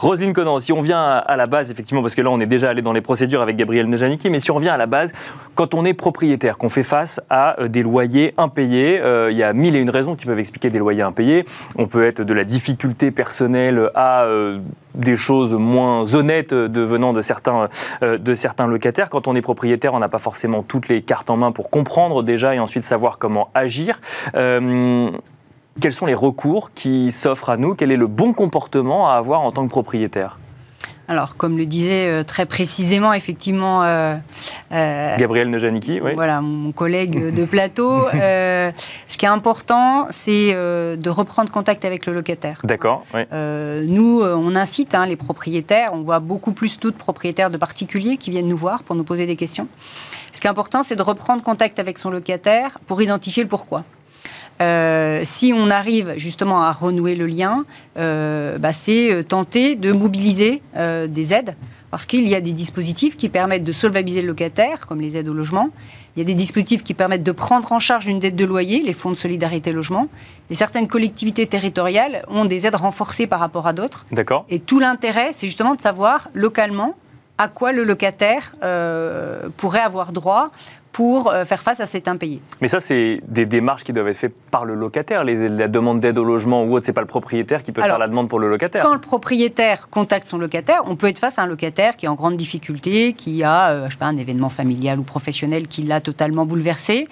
Roselyne 0.00 0.32
Conan, 0.32 0.58
si 0.58 0.72
on 0.72 0.80
vient 0.80 1.02
à 1.02 1.36
la 1.36 1.46
base, 1.46 1.70
effectivement, 1.70 2.02
parce 2.02 2.14
que 2.14 2.22
là 2.22 2.30
on 2.30 2.40
est 2.40 2.46
déjà 2.46 2.70
allé 2.70 2.82
dans 2.82 2.92
les 2.92 3.00
procédures 3.00 3.42
avec 3.42 3.56
Gabriel 3.56 3.88
Nejaniki, 3.88 4.28
mais 4.28 4.40
si 4.40 4.50
on 4.50 4.56
revient 4.56 4.70
à 4.70 4.76
la 4.76 4.86
base, 4.86 5.12
quand 5.54 5.74
on 5.74 5.84
est 5.84 5.94
propriétaire, 5.94 6.58
qu'on 6.58 6.68
fait 6.68 6.82
face 6.82 7.20
à 7.30 7.60
euh, 7.60 7.68
des 7.68 7.82
loyers 7.82 8.34
impayés, 8.38 9.00
euh, 9.00 9.30
il 9.30 9.36
y 9.36 9.42
a 9.42 9.52
mille 9.52 9.76
et 9.76 9.80
une 9.80 9.90
raisons 9.90 10.16
qui 10.16 10.26
peuvent 10.26 10.38
expliquer 10.38 10.70
des 10.70 10.78
loyers 10.78 11.02
impayés. 11.02 11.44
On 11.76 11.86
peut 11.86 12.04
être 12.04 12.22
de 12.22 12.34
la 12.34 12.44
difficulté 12.44 13.10
personnelle 13.10 13.90
à 13.94 14.24
euh, 14.24 14.58
des 14.94 15.16
choses 15.16 15.54
moins 15.54 16.14
honnêtes 16.14 16.52
venant 16.52 17.12
de 17.12 17.20
certains, 17.20 17.68
euh, 18.02 18.18
de 18.18 18.34
certains 18.34 18.66
locataires. 18.66 19.08
Quand 19.08 19.26
on 19.26 19.34
est 19.34 19.42
propriétaire, 19.42 19.94
on 19.94 19.98
n'a 19.98 20.08
pas 20.08 20.18
forcément 20.18 20.62
toutes 20.62 20.88
les 20.88 21.02
cartes 21.02 21.30
en 21.30 21.36
main 21.36 21.52
pour 21.52 21.70
comprendre 21.70 22.22
déjà 22.22 22.54
et 22.54 22.58
ensuite 22.58 22.82
savoir 22.82 23.18
comment 23.18 23.50
agir. 23.54 24.00
Euh, 24.34 25.10
quels 25.80 25.92
sont 25.92 26.06
les 26.06 26.14
recours 26.14 26.72
qui 26.74 27.12
s'offrent 27.12 27.50
à 27.50 27.56
nous? 27.56 27.74
Quel 27.74 27.92
est 27.92 27.96
le 27.96 28.06
bon 28.06 28.32
comportement 28.32 29.08
à 29.08 29.14
avoir 29.14 29.40
en 29.40 29.52
tant 29.52 29.64
que 29.64 29.70
propriétaire? 29.70 30.38
Alors, 31.08 31.36
comme 31.36 31.58
le 31.58 31.66
disait 31.66 32.08
euh, 32.08 32.22
très 32.22 32.46
précisément, 32.46 33.12
effectivement, 33.12 33.82
euh, 33.82 34.16
euh, 34.72 35.16
Gabriel 35.16 35.50
Nejaniki, 35.50 36.00
oui. 36.00 36.14
Voilà, 36.14 36.40
mon 36.40 36.72
collègue 36.72 37.34
de 37.34 37.44
plateau. 37.44 38.06
ce 38.12 39.16
qui 39.16 39.24
est 39.24 39.28
important, 39.28 40.06
c'est 40.10 40.52
de 40.52 41.10
reprendre 41.10 41.50
contact 41.50 41.84
avec 41.84 42.06
le 42.06 42.12
locataire. 42.12 42.60
D'accord. 42.64 43.04
Oui. 43.14 43.22
nous, 43.32 44.22
on 44.22 44.54
incite 44.54 44.94
hein, 44.94 45.06
les 45.06 45.16
propriétaires. 45.16 45.90
On 45.92 46.02
voit 46.02 46.20
beaucoup 46.20 46.52
plus 46.52 46.78
d'autres 46.78 46.98
propriétaires 46.98 47.50
de 47.50 47.58
particuliers 47.58 48.16
qui 48.16 48.30
viennent 48.30 48.48
nous 48.48 48.56
voir 48.56 48.82
pour 48.82 48.96
nous 48.96 49.04
poser 49.04 49.26
des 49.26 49.36
questions. 49.36 49.68
Ce 50.32 50.40
qui 50.40 50.46
est 50.46 50.50
important, 50.50 50.82
c'est 50.82 50.96
de 50.96 51.02
reprendre 51.02 51.42
contact 51.42 51.78
avec 51.78 51.98
son 51.98 52.10
locataire 52.10 52.78
pour 52.86 53.02
identifier 53.02 53.42
le 53.42 53.48
pourquoi. 53.48 53.84
Euh, 54.62 55.22
si 55.24 55.52
on 55.54 55.70
arrive 55.70 56.14
justement 56.16 56.62
à 56.62 56.72
renouer 56.72 57.16
le 57.16 57.26
lien, 57.26 57.64
euh, 57.98 58.58
bah, 58.58 58.72
c'est 58.72 59.12
euh, 59.12 59.22
tenter 59.22 59.74
de 59.74 59.92
mobiliser 59.92 60.62
des 60.74 61.34
aides, 61.34 61.56
parce 61.90 62.06
qu'il 62.06 62.26
y 62.28 62.34
a 62.34 62.40
des 62.40 62.52
dispositifs 62.52 63.16
qui 63.16 63.28
permettent 63.28 63.64
de 63.64 63.72
solvabiliser 63.72 64.22
le 64.22 64.28
locataire, 64.28 64.86
comme 64.86 65.00
les 65.00 65.16
aides 65.16 65.28
au 65.28 65.34
logement. 65.34 65.68
Il 66.16 66.20
y 66.20 66.22
a 66.22 66.26
des 66.26 66.34
dispositifs 66.34 66.82
qui 66.82 66.94
permettent 66.94 67.22
de 67.22 67.32
prendre 67.32 67.72
en 67.72 67.78
charge 67.78 68.06
une 68.06 68.18
dette 68.18 68.36
de 68.36 68.44
loyer, 68.44 68.82
les 68.82 68.92
fonds 68.92 69.10
de 69.10 69.16
solidarité 69.16 69.72
logement. 69.72 70.08
Et 70.50 70.54
certaines 70.54 70.88
collectivités 70.88 71.46
territoriales 71.46 72.24
ont 72.28 72.44
des 72.44 72.66
aides 72.66 72.74
renforcées 72.74 73.26
par 73.26 73.40
rapport 73.40 73.66
à 73.66 73.72
d'autres. 73.72 74.06
D'accord. 74.12 74.44
Et 74.48 74.58
tout 74.58 74.78
l'intérêt, 74.78 75.30
c'est 75.32 75.46
justement 75.46 75.74
de 75.74 75.80
savoir 75.80 76.28
localement 76.34 76.96
à 77.38 77.48
quoi 77.48 77.72
le 77.72 77.82
locataire 77.82 78.54
pourrait 79.56 79.80
avoir 79.80 80.12
droit 80.12 80.50
pour 80.92 81.30
euh, 81.30 81.44
faire 81.44 81.62
face 81.62 81.80
à 81.80 81.86
cet 81.86 82.06
impayé. 82.06 82.40
Mais 82.60 82.68
ça, 82.68 82.78
c'est 82.78 83.20
des 83.26 83.46
démarches 83.46 83.82
qui 83.82 83.92
doivent 83.92 84.08
être 84.08 84.16
faites 84.16 84.34
par 84.50 84.64
le 84.64 84.74
locataire. 84.74 85.24
Les, 85.24 85.48
la 85.48 85.68
demande 85.68 86.00
d'aide 86.00 86.18
au 86.18 86.24
logement 86.24 86.62
ou 86.64 86.74
autre, 86.74 86.84
c'est 86.84 86.92
pas 86.92 87.00
le 87.00 87.06
propriétaire 87.06 87.62
qui 87.62 87.72
peut 87.72 87.80
faire 87.80 87.98
la 87.98 88.08
demande 88.08 88.28
pour 88.28 88.38
le 88.38 88.50
locataire. 88.50 88.82
Quand 88.82 88.92
le 88.92 89.00
propriétaire 89.00 89.88
contacte 89.88 90.26
son 90.26 90.38
locataire, 90.38 90.82
on 90.86 90.96
peut 90.96 91.08
être 91.08 91.18
face 91.18 91.38
à 91.38 91.42
un 91.42 91.46
locataire 91.46 91.96
qui 91.96 92.06
est 92.06 92.08
en 92.08 92.14
grande 92.14 92.36
difficulté, 92.36 93.14
qui 93.14 93.42
a, 93.42 93.70
euh, 93.70 93.86
je 93.86 93.92
sais 93.92 93.98
pas, 93.98 94.06
un 94.06 94.16
événement 94.16 94.50
familial 94.50 94.98
ou 94.98 95.02
professionnel 95.02 95.66
qui 95.66 95.82
l'a 95.82 96.00
totalement 96.00 96.44
bouleversé, 96.44 97.08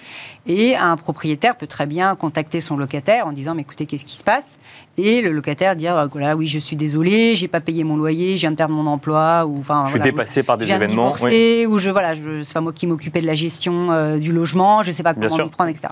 et 0.47 0.77
un 0.77 0.97
propriétaire 0.97 1.57
peut 1.57 1.67
très 1.67 1.87
bien 1.87 2.15
contacter 2.17 2.61
son 2.61 2.77
locataire 2.77 3.27
en 3.27 3.33
disant, 3.33 3.55
mais 3.55 3.63
écoutez, 3.63 3.87
qu'est-ce 3.87 4.05
qui 4.05 4.17
se 4.17 4.25
passe? 4.25 4.59
Et 4.99 5.23
le 5.23 5.31
locataire 5.31 5.77
dire, 5.77 5.97
euh, 5.97 6.07
voilà, 6.11 6.37
oui, 6.37 6.47
je 6.47 6.59
suis 6.59 6.77
désolé, 6.77 7.35
j'ai 7.35 7.49
pas 7.49 7.61
payé 7.61 7.85
mon 7.85 7.97
loyer, 7.97 8.35
je 8.35 8.41
viens 8.41 8.51
de 8.51 8.57
perdre 8.57 8.75
mon 8.75 8.87
emploi, 8.87 9.47
ou 9.47 9.59
enfin, 9.59 9.85
je 9.87 9.93
suis 9.93 10.01
dépassé 10.01 10.43
par 10.43 10.59
des 10.59 10.71
événements, 10.71 11.13
ou 11.13 11.79
je 11.79 11.91
voilà, 11.91 12.15
je, 12.15 12.43
c'est 12.43 12.55
pas 12.55 12.61
moi 12.61 12.73
qui 12.73 12.87
m'occupais 12.87 13.21
de 13.21 13.27
la 13.27 13.35
gestion 13.35 13.93
euh, 13.93 14.19
du 14.19 14.33
logement, 14.33 14.83
je 14.83 14.89
ne 14.89 14.93
sais 14.93 15.03
pas 15.03 15.15
comment 15.15 15.45
m'y 15.45 15.51
prendre, 15.51 15.71
etc. 15.71 15.89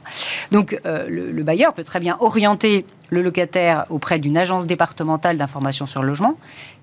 Donc 0.50 0.78
euh, 0.85 1.07
le, 1.09 1.43
bailleur 1.43 1.73
peut 1.73 1.85
très 1.85 2.00
bien 2.00 2.17
orienter 2.21 2.85
le 3.11 3.23
locataire 3.23 3.87
auprès 3.88 4.19
d'une 4.19 4.37
agence 4.37 4.67
départementale 4.67 5.38
d'information 5.38 5.87
sur 5.87 6.02
le 6.02 6.09
logement 6.09 6.37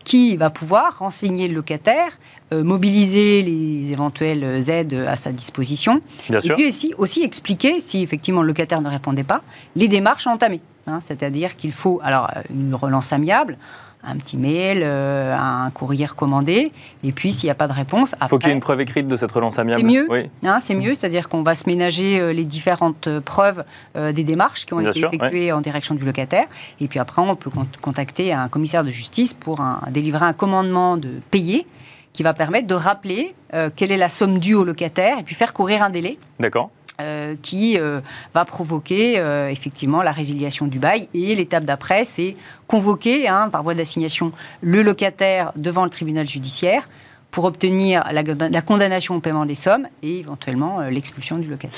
qui 0.03 0.37
va 0.37 0.49
pouvoir 0.49 0.99
renseigner 0.99 1.47
le 1.47 1.55
locataire, 1.55 2.17
euh, 2.53 2.63
mobiliser 2.63 3.41
les 3.41 3.91
éventuelles 3.91 4.69
aides 4.69 5.05
à 5.07 5.15
sa 5.15 5.31
disposition, 5.31 6.01
bien 6.29 6.39
et 6.39 6.49
puis 6.49 6.67
aussi, 6.67 6.93
aussi, 6.97 7.23
expliquer, 7.23 7.81
si 7.81 8.01
effectivement 8.01 8.41
le 8.41 8.47
locataire 8.47 8.81
ne 8.81 8.89
répondait 8.89 9.23
pas, 9.23 9.41
les 9.75 9.87
démarches 9.87 10.27
à 10.27 10.31
entamer. 10.31 10.61
Hein. 10.87 10.99
C'est-à-dire 11.01 11.55
qu'il 11.55 11.71
faut 11.71 11.99
alors 12.03 12.29
une 12.49 12.75
relance 12.75 13.13
amiable, 13.13 13.57
un 14.05 14.17
petit 14.17 14.37
mail, 14.37 14.81
euh, 14.83 15.35
un 15.35 15.69
courrier 15.71 16.05
recommandé. 16.05 16.71
Et 17.03 17.11
puis, 17.11 17.33
s'il 17.33 17.47
n'y 17.47 17.51
a 17.51 17.55
pas 17.55 17.67
de 17.67 17.73
réponse, 17.73 18.15
il 18.21 18.27
faut 18.27 18.37
qu'il 18.37 18.49
y 18.49 18.51
ait 18.51 18.55
une 18.55 18.59
preuve 18.59 18.81
écrite 18.81 19.07
de 19.07 19.17
cette 19.17 19.31
relance 19.31 19.59
amiable. 19.59 19.81
C'est 19.81 19.87
mieux. 19.87 20.07
Oui. 20.09 20.29
Hein, 20.43 20.59
c'est 20.59 20.75
mieux, 20.75 20.93
c'est-à-dire 20.93 21.29
qu'on 21.29 21.43
va 21.43 21.55
se 21.55 21.63
ménager 21.67 22.19
euh, 22.19 22.33
les 22.33 22.45
différentes 22.45 23.07
euh, 23.07 23.21
preuves 23.21 23.63
des 23.95 24.23
démarches 24.23 24.65
qui 24.65 24.73
ont 24.73 24.79
été 24.79 24.99
effectuées 24.99 25.51
en 25.51 25.61
direction 25.61 25.95
du 25.95 26.05
locataire. 26.05 26.45
Et 26.79 26.87
puis 26.87 26.99
après, 26.99 27.21
on 27.21 27.35
peut 27.35 27.49
contacter 27.81 28.33
un 28.33 28.47
commissaire 28.49 28.83
de 28.83 28.89
justice 28.89 29.33
pour 29.33 29.63
délivrer 29.89 30.25
un 30.25 30.33
commandement 30.33 30.97
de 30.97 31.09
payer 31.31 31.65
qui 32.13 32.23
va 32.23 32.33
permettre 32.33 32.67
de 32.67 32.75
rappeler 32.75 33.33
quelle 33.75 33.91
est 33.91 33.97
la 33.97 34.09
somme 34.09 34.37
due 34.37 34.53
au 34.53 34.63
locataire 34.63 35.17
et 35.19 35.23
puis 35.23 35.35
faire 35.35 35.53
courir 35.53 35.81
un 35.81 35.89
délai. 35.89 36.17
D'accord. 36.39 36.69
Euh, 37.01 37.35
qui 37.41 37.77
euh, 37.77 37.99
va 38.33 38.45
provoquer 38.45 39.19
euh, 39.19 39.49
effectivement 39.49 40.01
la 40.01 40.13
résiliation 40.13 40.65
du 40.65 40.79
bail. 40.79 41.09
Et 41.13 41.35
l'étape 41.35 41.65
d'après, 41.65 42.05
c'est 42.05 42.37
convoquer 42.67 43.27
hein, 43.27 43.49
par 43.49 43.63
voie 43.63 43.75
d'assignation 43.75 44.31
le 44.61 44.81
locataire 44.81 45.51
devant 45.57 45.83
le 45.83 45.89
tribunal 45.89 46.25
judiciaire 46.25 46.87
pour 47.31 47.43
obtenir 47.43 48.05
la, 48.13 48.23
la 48.23 48.61
condamnation 48.61 49.15
au 49.15 49.19
paiement 49.19 49.45
des 49.45 49.55
sommes 49.55 49.89
et 50.03 50.19
éventuellement 50.19 50.79
l'expulsion 50.83 51.37
du 51.37 51.49
locataire 51.49 51.77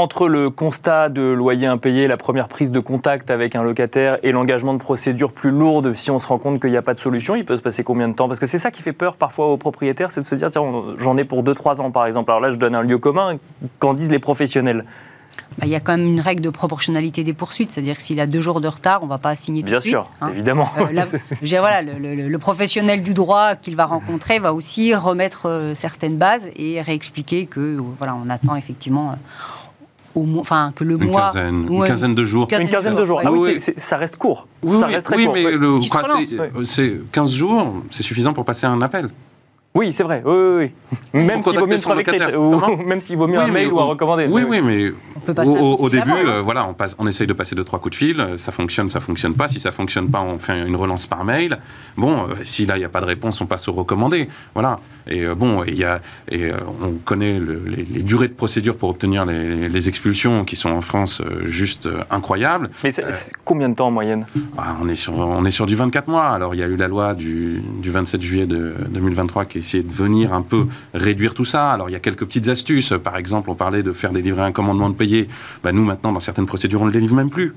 entre 0.00 0.28
le 0.28 0.50
constat 0.50 1.08
de 1.08 1.22
loyer 1.22 1.66
impayé, 1.66 2.08
la 2.08 2.16
première 2.16 2.48
prise 2.48 2.72
de 2.72 2.80
contact 2.80 3.30
avec 3.30 3.54
un 3.54 3.62
locataire 3.62 4.18
et 4.22 4.32
l'engagement 4.32 4.72
de 4.72 4.78
procédure 4.78 5.32
plus 5.32 5.50
lourde 5.50 5.94
si 5.94 6.10
on 6.10 6.18
se 6.18 6.26
rend 6.26 6.38
compte 6.38 6.60
qu'il 6.60 6.70
n'y 6.70 6.76
a 6.76 6.82
pas 6.82 6.94
de 6.94 6.98
solution, 6.98 7.36
il 7.36 7.44
peut 7.44 7.56
se 7.56 7.62
passer 7.62 7.84
combien 7.84 8.08
de 8.08 8.14
temps? 8.14 8.26
Parce 8.26 8.40
que 8.40 8.46
c'est 8.46 8.58
ça 8.58 8.70
qui 8.70 8.82
fait 8.82 8.92
peur 8.92 9.16
parfois 9.16 9.46
aux 9.48 9.56
propriétaires, 9.56 10.10
c'est 10.10 10.20
de 10.20 10.26
se 10.26 10.34
dire, 10.34 10.50
tiens, 10.50 10.62
j'en 10.98 11.16
ai 11.16 11.24
pour 11.24 11.42
2-3 11.44 11.80
ans 11.80 11.90
par 11.90 12.06
exemple. 12.06 12.30
Alors 12.30 12.40
là, 12.40 12.50
je 12.50 12.56
donne 12.56 12.74
un 12.74 12.82
lieu 12.82 12.98
commun, 12.98 13.36
qu'en 13.78 13.94
disent 13.94 14.10
les 14.10 14.18
professionnels 14.18 14.84
bah, 15.58 15.66
il 15.66 15.68
y 15.68 15.74
a 15.74 15.80
quand 15.80 15.96
même 15.96 16.06
une 16.06 16.20
règle 16.20 16.42
de 16.42 16.50
proportionnalité 16.50 17.24
des 17.24 17.32
poursuites, 17.32 17.70
c'est-à-dire 17.70 17.96
que 17.96 18.02
s'il 18.02 18.20
a 18.20 18.26
deux 18.26 18.40
jours 18.40 18.60
de 18.60 18.68
retard, 18.68 19.02
on 19.02 19.06
ne 19.06 19.10
va 19.10 19.18
pas 19.18 19.30
assigner 19.30 19.62
tout 19.62 19.72
de 19.72 19.80
suite. 19.80 19.94
Bien 19.94 20.02
sûr, 20.02 20.12
hein. 20.20 20.28
évidemment. 20.30 20.70
Euh, 20.78 20.84
voilà, 21.58 21.82
le, 21.82 22.38
professionnel 22.38 23.02
du 23.02 23.14
droit 23.14 23.56
qu'il 23.56 23.74
va 23.74 23.86
rencontrer 23.86 24.38
va 24.38 24.54
aussi 24.54 24.94
remettre 24.94 25.48
euh, 25.48 25.74
certaines 25.74 26.16
bases 26.16 26.50
et 26.56 26.80
réexpliquer 26.80 27.46
que 27.46 27.76
voilà, 27.98 28.14
on 28.14 28.30
attend 28.30 28.54
effectivement 28.54 29.16
enfin 30.14 30.72
que 30.74 30.84
le 30.84 30.96
une 30.96 31.10
mois, 31.10 31.30
quinzaine, 31.32 31.66
une 31.70 31.84
quinzaine 31.84 32.14
de 32.14 32.24
jours. 32.24 32.48
Une 32.58 32.68
quinzaine 32.68 32.96
de 32.96 33.04
jours. 33.04 33.20
Ah 33.24 33.32
oui, 33.32 33.58
ça 33.58 33.96
reste 33.96 34.16
court. 34.16 34.46
Oui, 34.62 34.78
ça 34.78 34.86
reste 34.86 35.06
très 35.06 35.16
oui 35.16 35.24
court. 35.24 35.34
mais 35.34 35.50
le, 35.52 36.64
c'est 36.64 37.00
15 37.12 37.32
jours, 37.32 37.74
c'est 37.90 38.02
suffisant 38.02 38.32
pour 38.32 38.44
passer 38.44 38.66
un 38.66 38.80
appel. 38.82 39.10
Oui, 39.74 39.92
c'est 39.92 40.02
vrai. 40.02 40.22
Oui, 40.24 40.34
oui, 40.34 40.72
Même 41.24 41.42
s'il 41.44 41.58
vaut 41.58 41.66
mieux 41.66 41.76
une 41.76 41.80
preuve 41.80 42.00
écrite, 42.00 42.22
ou 42.36 42.76
même 42.84 43.00
s'il 43.00 43.16
vaut 43.16 43.28
mieux 43.28 43.38
un 43.38 43.48
mail 43.48 43.72
ou 43.72 43.80
un 43.80 43.84
recommandé. 43.84 44.26
Oui, 44.28 44.42
oui, 44.48 44.60
mais 44.62 44.92
au, 45.28 45.88
début, 45.88 46.10
euh, 46.10 46.40
voilà, 46.42 46.66
on, 46.66 46.74
passe, 46.74 46.96
on 46.98 47.06
essaye 47.06 47.26
de 47.26 47.32
passer 47.32 47.54
deux 47.54 47.64
trois 47.64 47.78
coups 47.78 47.92
de 47.92 47.96
fil. 47.96 48.26
Ça 48.36 48.52
fonctionne, 48.52 48.88
ça 48.88 49.00
fonctionne 49.00 49.34
pas. 49.34 49.48
Si 49.48 49.60
ça 49.60 49.70
fonctionne 49.70 50.10
pas, 50.10 50.20
on 50.20 50.38
fait 50.38 50.66
une 50.66 50.76
relance 50.76 51.06
par 51.06 51.24
mail. 51.24 51.58
Bon, 51.96 52.24
euh, 52.24 52.34
si 52.42 52.66
là 52.66 52.76
il 52.76 52.80
n'y 52.80 52.84
a 52.84 52.88
pas 52.88 53.00
de 53.00 53.06
réponse, 53.06 53.40
on 53.40 53.46
passe 53.46 53.68
au 53.68 53.72
recommandé. 53.72 54.28
Voilà. 54.54 54.80
Et 55.06 55.24
euh, 55.24 55.34
bon, 55.34 55.62
il 55.64 55.76
y 55.76 55.84
a, 55.84 56.00
et 56.30 56.50
on 56.82 56.92
connaît 57.04 57.38
les, 57.38 58.02
durées 58.02 58.28
de 58.28 58.34
procédure 58.34 58.76
pour 58.76 58.88
obtenir 58.88 59.24
les, 59.24 59.88
expulsions 59.88 60.44
qui 60.44 60.56
sont 60.56 60.70
en 60.70 60.82
France 60.82 61.22
juste 61.44 61.88
incroyables. 62.10 62.70
Mais 62.84 62.90
c'est 62.90 63.32
combien 63.44 63.68
de 63.68 63.74
temps 63.74 63.86
en 63.86 63.90
moyenne? 63.90 64.26
Ah, 64.58 64.76
On 64.82 64.88
est 64.88 64.96
sur 64.96 65.18
on 65.18 65.44
est 65.44 65.50
sur 65.50 65.66
du 65.66 65.74
24 65.74 66.08
mois. 66.08 66.28
Alors 66.28 66.54
il 66.54 66.58
y 66.58 66.62
a 66.62 66.66
eu 66.66 66.76
la 66.76 66.88
loi 66.88 67.14
du, 67.14 67.62
du 67.80 67.90
27 67.90 68.20
juillet 68.20 68.46
de 68.46 68.74
2023 68.90 69.46
qui 69.46 69.59
essayer 69.60 69.82
de 69.82 69.92
venir 69.92 70.32
un 70.32 70.42
peu 70.42 70.66
réduire 70.92 71.34
tout 71.34 71.44
ça. 71.44 71.70
Alors 71.70 71.88
il 71.88 71.92
y 71.92 71.96
a 71.96 72.00
quelques 72.00 72.24
petites 72.26 72.48
astuces. 72.48 72.92
Par 73.02 73.16
exemple, 73.16 73.50
on 73.50 73.54
parlait 73.54 73.82
de 73.82 73.92
faire 73.92 74.12
délivrer 74.12 74.42
un 74.42 74.52
commandement 74.52 74.90
de 74.90 74.94
payer. 74.94 75.28
Ben, 75.62 75.72
nous, 75.72 75.84
maintenant, 75.84 76.12
dans 76.12 76.20
certaines 76.20 76.46
procédures, 76.46 76.82
on 76.82 76.84
ne 76.84 76.90
le 76.90 76.94
délivre 76.94 77.14
même 77.14 77.30
plus. 77.30 77.54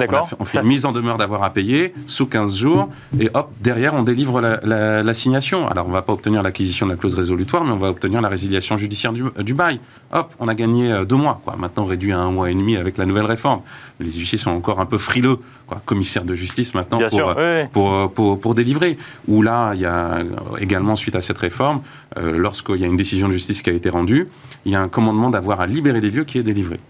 D'accord. 0.00 0.28
On, 0.38 0.44
fait 0.44 0.60
une 0.60 0.66
mise 0.66 0.86
en 0.86 0.92
demeure 0.92 1.18
d'avoir 1.18 1.42
à 1.42 1.50
payer 1.50 1.94
sous 2.06 2.26
15 2.26 2.56
jours 2.56 2.88
et 3.18 3.30
hop, 3.34 3.50
derrière, 3.60 3.94
on 3.94 4.02
délivre 4.02 4.40
l'assignation. 4.40 5.68
Alors, 5.68 5.86
on 5.86 5.88
ne 5.88 5.94
va 5.94 6.02
pas 6.02 6.12
obtenir 6.12 6.42
l'acquisition 6.42 6.86
de 6.86 6.92
la 6.92 6.96
clause 6.96 7.14
résolutoire, 7.14 7.64
mais 7.64 7.72
on 7.72 7.76
va 7.76 7.88
obtenir 7.88 8.20
la 8.20 8.28
résiliation 8.28 8.76
judiciaire 8.76 9.12
du, 9.12 9.54
bail. 9.54 9.80
Hop, 10.12 10.32
on 10.38 10.48
a 10.48 10.54
gagné 10.54 10.92
euh, 10.92 11.04
deux 11.04 11.16
mois. 11.16 11.40
Quoi. 11.44 11.56
Maintenant, 11.58 11.84
réduit 11.84 12.12
à 12.12 12.18
un 12.18 12.30
mois 12.30 12.50
et 12.50 12.54
demi 12.54 12.76
avec 12.76 12.98
la 12.98 13.06
nouvelle 13.06 13.26
réforme. 13.26 13.60
Les 13.98 14.10
huissiers 14.10 14.38
sont 14.38 14.50
encore 14.50 14.80
un 14.80 14.86
peu 14.86 14.98
frileux, 14.98 15.38
quoi. 15.66 15.82
commissaire 15.84 16.24
de 16.24 16.34
justice 16.34 16.74
maintenant, 16.74 17.00
pour, 17.08 17.34
euh, 17.36 17.64
pour, 17.72 17.94
euh, 17.94 18.08
pour, 18.08 18.40
pour, 18.40 18.54
délivrer. 18.54 18.96
Ou 19.28 19.42
là, 19.42 19.72
il 19.74 19.80
y 19.80 19.86
a 19.86 20.20
également, 20.58 20.96
suite 20.96 21.14
à 21.14 21.22
cette 21.22 21.38
réforme, 21.38 21.82
lorsqu'il 22.16 22.76
y 22.76 22.84
a 22.84 22.86
une 22.86 22.96
décision 22.96 23.28
de 23.28 23.32
justice 23.32 23.62
qui 23.62 23.70
a 23.70 23.72
été 23.72 23.88
rendue, 23.90 24.28
il 24.64 24.72
y 24.72 24.74
a 24.74 24.80
un 24.80 24.88
commandement 24.88 25.30
d'avoir 25.30 25.60
à 25.60 25.66
libérer 25.66 26.00
les 26.00 26.10
lieux 26.10 26.24
qui 26.24 26.38
est 26.38 26.42
délivré. 26.42 26.80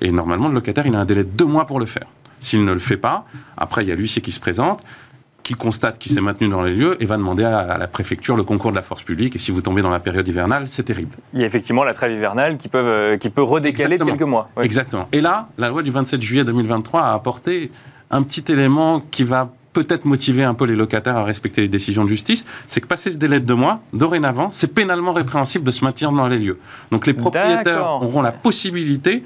Et 0.00 0.10
normalement, 0.10 0.48
le 0.48 0.54
locataire, 0.54 0.86
il 0.86 0.94
a 0.94 1.00
un 1.00 1.04
délai 1.04 1.24
de 1.24 1.30
deux 1.30 1.44
mois 1.44 1.66
pour 1.66 1.80
le 1.80 1.86
faire. 1.86 2.06
S'il 2.40 2.64
ne 2.64 2.72
le 2.72 2.78
fait 2.78 2.96
pas, 2.96 3.24
après, 3.56 3.84
il 3.84 3.88
y 3.88 3.92
a 3.92 3.94
l'huissier 3.94 4.22
qui 4.22 4.32
se 4.32 4.40
présente, 4.40 4.82
qui 5.42 5.54
constate 5.54 5.98
qu'il 5.98 6.12
s'est 6.12 6.20
maintenu 6.20 6.48
dans 6.48 6.62
les 6.62 6.74
lieux 6.74 7.02
et 7.02 7.06
va 7.06 7.16
demander 7.16 7.42
à 7.42 7.78
la 7.78 7.88
préfecture 7.88 8.36
le 8.36 8.42
concours 8.42 8.70
de 8.70 8.76
la 8.76 8.82
force 8.82 9.02
publique. 9.02 9.34
Et 9.34 9.38
si 9.38 9.50
vous 9.50 9.62
tombez 9.62 9.80
dans 9.80 9.88
la 9.88 9.98
période 9.98 10.28
hivernale, 10.28 10.68
c'est 10.68 10.82
terrible. 10.82 11.16
Il 11.32 11.40
y 11.40 11.42
a 11.42 11.46
effectivement 11.46 11.84
la 11.84 11.94
trêve 11.94 12.12
hivernale 12.12 12.58
qui, 12.58 12.68
euh, 12.74 13.16
qui 13.16 13.30
peut 13.30 13.42
redécaler 13.42 13.96
de 13.96 14.04
quelques 14.04 14.20
mois. 14.20 14.50
Exactement. 14.60 15.08
Et 15.10 15.22
là, 15.22 15.48
la 15.56 15.70
loi 15.70 15.82
du 15.82 15.90
27 15.90 16.20
juillet 16.20 16.44
2023 16.44 17.00
a 17.00 17.14
apporté 17.14 17.70
un 18.10 18.22
petit 18.22 18.44
élément 18.52 19.00
qui 19.10 19.24
va 19.24 19.50
peut-être 19.78 20.06
motiver 20.06 20.42
un 20.42 20.54
peu 20.54 20.64
les 20.64 20.74
locataires 20.74 21.16
à 21.16 21.22
respecter 21.22 21.60
les 21.60 21.68
décisions 21.68 22.02
de 22.02 22.08
justice, 22.08 22.44
c'est 22.66 22.80
que 22.80 22.86
passer 22.86 23.12
ce 23.12 23.16
délai 23.16 23.38
de 23.38 23.44
deux 23.44 23.54
mois, 23.54 23.80
dorénavant, 23.92 24.50
c'est 24.50 24.66
pénalement 24.66 25.12
répréhensible 25.12 25.64
de 25.64 25.70
se 25.70 25.84
maintenir 25.84 26.10
dans 26.10 26.26
les 26.26 26.38
lieux. 26.38 26.58
Donc 26.90 27.06
les 27.06 27.14
propriétaires 27.14 28.02
auront 28.02 28.22
la 28.22 28.32
possibilité 28.32 29.22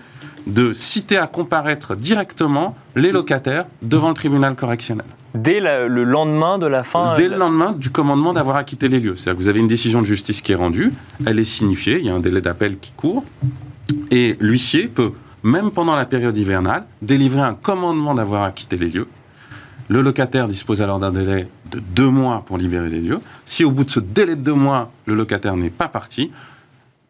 de 0.47 0.75
citer 0.75 1.17
à 1.17 1.27
comparaître 1.27 1.95
directement 1.95 2.77
les 2.97 3.13
locataires 3.13 3.65
devant 3.81 4.09
le 4.09 4.15
tribunal 4.15 4.55
correctionnel. 4.57 5.07
Dès 5.35 5.61
le 5.61 6.05
lendemain 6.05 6.59
de 6.59 6.67
la 6.67 6.83
fin 6.83 7.17
Dès 7.17 7.29
le 7.29 7.39
lendemain 7.39 7.73
du 7.73 7.89
commandement 7.89 8.35
d'avoir 8.35 8.57
acquitté 8.57 8.89
les 8.89 9.01
lieux. 9.01 9.17
C'est-à-dire 9.17 9.39
que 9.39 9.43
vous 9.43 9.49
avez 9.49 9.61
une 9.61 9.67
décision 9.67 10.03
de 10.03 10.07
justice 10.07 10.43
qui 10.43 10.53
est 10.53 10.57
rendue, 10.57 10.93
elle 11.25 11.39
est 11.39 11.45
signifiée, 11.45 11.99
il 11.99 12.05
y 12.05 12.11
a 12.11 12.15
un 12.15 12.21
délai 12.21 12.43
d'appel 12.43 12.79
qui 12.79 12.93
court, 12.93 13.25
et 14.11 14.37
l'huissier 14.41 14.89
peut, 14.89 15.13
même 15.43 15.71
pendant 15.71 15.95
la 15.95 16.05
période 16.05 16.37
hivernale, 16.37 16.85
délivrer 17.01 17.41
un 17.41 17.55
commandement 17.55 18.15
d'avoir 18.15 18.43
acquitté 18.43 18.77
les 18.77 18.89
lieux. 18.89 19.09
Le 19.93 20.01
locataire 20.01 20.49
dispose 20.49 20.81
alors 20.81 20.99
d'un 20.99 21.13
délai 21.13 21.49
de 21.71 21.79
deux 21.79 22.09
mois 22.09 22.45
pour 22.47 22.57
libérer 22.57 22.89
les 22.89 22.99
lieux. 22.99 23.21
Si 23.45 23.63
au 23.63 23.71
bout 23.71 23.85
de 23.85 23.91
ce 23.91 24.01
délai 24.01 24.37
de 24.37 24.41
deux 24.41 24.55
mois, 24.55 24.91
le 25.05 25.15
locataire 25.15 25.55
n'est 25.55 25.69
pas 25.69 25.87
parti, 25.87 26.31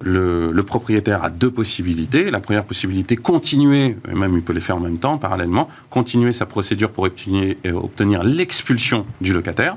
le, 0.00 0.60
propriétaire 0.62 1.22
a 1.22 1.30
deux 1.30 1.52
possibilités. 1.52 2.28
La 2.32 2.40
première 2.40 2.64
possibilité, 2.64 3.14
continuer, 3.14 3.96
et 4.10 4.14
même 4.16 4.34
il 4.34 4.42
peut 4.42 4.52
les 4.52 4.60
faire 4.60 4.78
en 4.78 4.80
même 4.80 4.98
temps, 4.98 5.16
parallèlement, 5.16 5.68
continuer 5.90 6.32
sa 6.32 6.44
procédure 6.44 6.90
pour 6.90 7.04
obtenir, 7.04 7.54
obtenir 7.72 8.24
l'expulsion 8.24 9.06
du 9.20 9.32
locataire. 9.32 9.76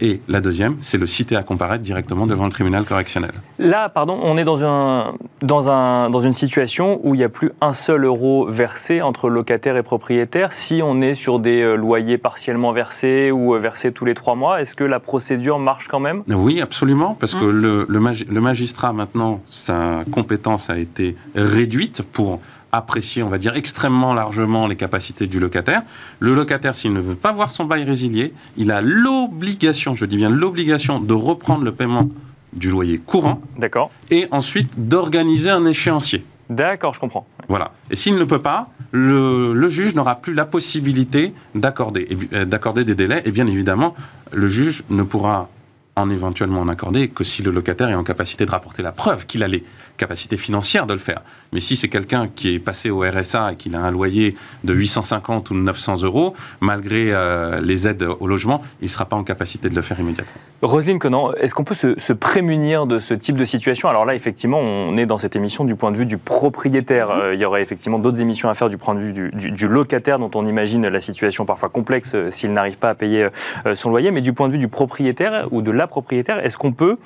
Et 0.00 0.20
la 0.28 0.40
deuxième, 0.40 0.76
c'est 0.80 0.98
le 0.98 1.06
citer 1.06 1.36
à 1.36 1.42
comparaître 1.42 1.82
directement 1.82 2.26
devant 2.26 2.44
le 2.46 2.50
tribunal 2.50 2.84
correctionnel. 2.84 3.32
Là, 3.58 3.88
pardon, 3.88 4.18
on 4.22 4.36
est 4.38 4.44
dans, 4.44 4.64
un, 4.64 5.14
dans, 5.42 5.68
un, 5.68 6.10
dans 6.10 6.20
une 6.20 6.32
situation 6.32 7.00
où 7.04 7.14
il 7.14 7.18
n'y 7.18 7.24
a 7.24 7.28
plus 7.28 7.52
un 7.60 7.74
seul 7.74 8.04
euro 8.04 8.46
versé 8.46 9.02
entre 9.02 9.28
locataire 9.28 9.76
et 9.76 9.82
propriétaire. 9.82 10.52
Si 10.52 10.80
on 10.82 11.02
est 11.02 11.14
sur 11.14 11.38
des 11.38 11.60
euh, 11.60 11.74
loyers 11.74 12.18
partiellement 12.18 12.72
versés 12.72 13.30
ou 13.30 13.54
euh, 13.54 13.58
versés 13.58 13.92
tous 13.92 14.04
les 14.04 14.14
trois 14.14 14.34
mois, 14.34 14.60
est-ce 14.60 14.74
que 14.74 14.84
la 14.84 15.00
procédure 15.00 15.58
marche 15.58 15.88
quand 15.88 16.00
même? 16.00 16.22
Oui, 16.28 16.60
absolument, 16.60 17.16
parce 17.18 17.34
que 17.34 17.44
le, 17.44 17.86
le 17.88 18.40
magistrat, 18.40 18.92
maintenant, 18.92 19.42
sa 19.48 20.04
compétence 20.10 20.70
a 20.70 20.78
été 20.78 21.16
réduite 21.34 22.02
pour 22.12 22.40
apprécier, 22.72 23.22
on 23.22 23.28
va 23.28 23.38
dire, 23.38 23.56
extrêmement 23.56 24.14
largement 24.14 24.66
les 24.66 24.76
capacités 24.76 25.26
du 25.26 25.40
locataire. 25.40 25.82
Le 26.18 26.34
locataire, 26.34 26.76
s'il 26.76 26.92
ne 26.92 27.00
veut 27.00 27.14
pas 27.14 27.32
voir 27.32 27.50
son 27.50 27.64
bail 27.64 27.84
résilié, 27.84 28.32
il 28.56 28.70
a 28.70 28.80
l'obligation, 28.80 29.94
je 29.94 30.04
dis 30.04 30.16
bien 30.16 30.30
l'obligation, 30.30 31.00
de 31.00 31.14
reprendre 31.14 31.64
le 31.64 31.72
paiement 31.72 32.08
du 32.52 32.70
loyer 32.70 32.98
courant. 32.98 33.40
D'accord. 33.58 33.90
Et 34.10 34.26
ensuite 34.30 34.88
d'organiser 34.88 35.50
un 35.50 35.64
échéancier. 35.64 36.24
D'accord, 36.48 36.94
je 36.94 37.00
comprends. 37.00 37.26
Voilà. 37.48 37.72
Et 37.90 37.96
s'il 37.96 38.16
ne 38.16 38.24
peut 38.24 38.42
pas, 38.42 38.70
le, 38.90 39.70
juge 39.70 39.94
n'aura 39.94 40.16
plus 40.16 40.34
la 40.34 40.44
possibilité 40.44 41.32
d'accorder, 41.54 42.08
euh, 42.32 42.44
d'accorder 42.44 42.84
des 42.84 42.96
délais. 42.96 43.22
Et 43.24 43.30
bien 43.30 43.46
évidemment, 43.46 43.94
le 44.32 44.48
juge 44.48 44.82
ne 44.90 45.04
pourra 45.04 45.48
en 45.96 46.10
éventuellement 46.10 46.60
en 46.60 46.68
accorder 46.68 47.08
que 47.08 47.24
si 47.24 47.42
le 47.42 47.50
locataire 47.50 47.88
est 47.88 47.94
en 47.94 48.04
capacité 48.04 48.46
de 48.46 48.50
rapporter 48.50 48.82
la 48.82 48.92
preuve 48.92 49.26
qu'il 49.26 49.44
a 49.44 49.48
les 50.00 50.06
capacités 50.06 50.36
financières 50.36 50.86
de 50.86 50.94
le 50.94 50.98
faire. 50.98 51.22
Mais 51.52 51.60
si 51.60 51.76
c'est 51.76 51.88
quelqu'un 51.88 52.28
qui 52.34 52.54
est 52.54 52.58
passé 52.58 52.90
au 52.90 53.00
RSA 53.00 53.52
et 53.52 53.56
qu'il 53.56 53.74
a 53.74 53.80
un 53.80 53.90
loyer 53.90 54.36
de 54.64 54.72
850 54.72 55.50
ou 55.50 55.54
900 55.54 56.02
euros, 56.02 56.34
malgré 56.60 57.12
euh, 57.12 57.60
les 57.60 57.86
aides 57.86 58.06
au 58.20 58.26
logement, 58.26 58.62
il 58.80 58.84
ne 58.84 58.88
sera 58.88 59.04
pas 59.04 59.16
en 59.16 59.24
capacité 59.24 59.68
de 59.68 59.74
le 59.74 59.82
faire 59.82 59.98
immédiatement. 60.00 60.40
Roselyne 60.62 60.98
Conan, 60.98 61.32
est-ce 61.34 61.54
qu'on 61.54 61.64
peut 61.64 61.74
se, 61.74 62.12
prémunir 62.12 62.86
de 62.86 62.98
ce 62.98 63.14
type 63.14 63.36
de 63.36 63.44
situation? 63.44 63.88
Alors 63.88 64.04
là, 64.04 64.14
effectivement, 64.14 64.58
on 64.58 64.96
est 64.96 65.06
dans 65.06 65.18
cette 65.18 65.36
émission 65.36 65.64
du 65.64 65.74
point 65.74 65.90
de 65.90 65.96
vue 65.96 66.06
du 66.06 66.18
propriétaire. 66.18 67.08
Mhm. 67.08 67.20
Euh, 67.20 67.34
il 67.34 67.40
y 67.40 67.44
aurait 67.44 67.62
effectivement 67.62 67.98
d'autres 67.98 68.20
émissions 68.20 68.48
à 68.48 68.54
faire 68.54 68.68
du 68.68 68.78
point 68.78 68.94
de 68.94 69.00
vue 69.00 69.12
du, 69.12 69.68
locataire, 69.68 70.18
dont 70.18 70.30
on 70.34 70.46
imagine 70.46 70.86
la 70.86 71.00
situation 71.00 71.44
parfois 71.44 71.68
complexe 71.68 72.12
euh, 72.14 72.30
s'il 72.30 72.52
n'arrive 72.52 72.78
pas 72.78 72.90
à 72.90 72.94
payer 72.94 73.28
son 73.74 73.90
loyer. 73.90 74.10
Mais 74.10 74.20
du 74.20 74.32
point 74.32 74.48
de 74.48 74.52
vue 74.52 74.58
du 74.58 74.68
propriétaire 74.68 75.48
ou 75.50 75.62
de 75.62 75.70
la 75.70 75.86
propriétaire, 75.86 76.44
est-ce 76.44 76.58
qu'on 76.58 76.72
peut 76.72 76.96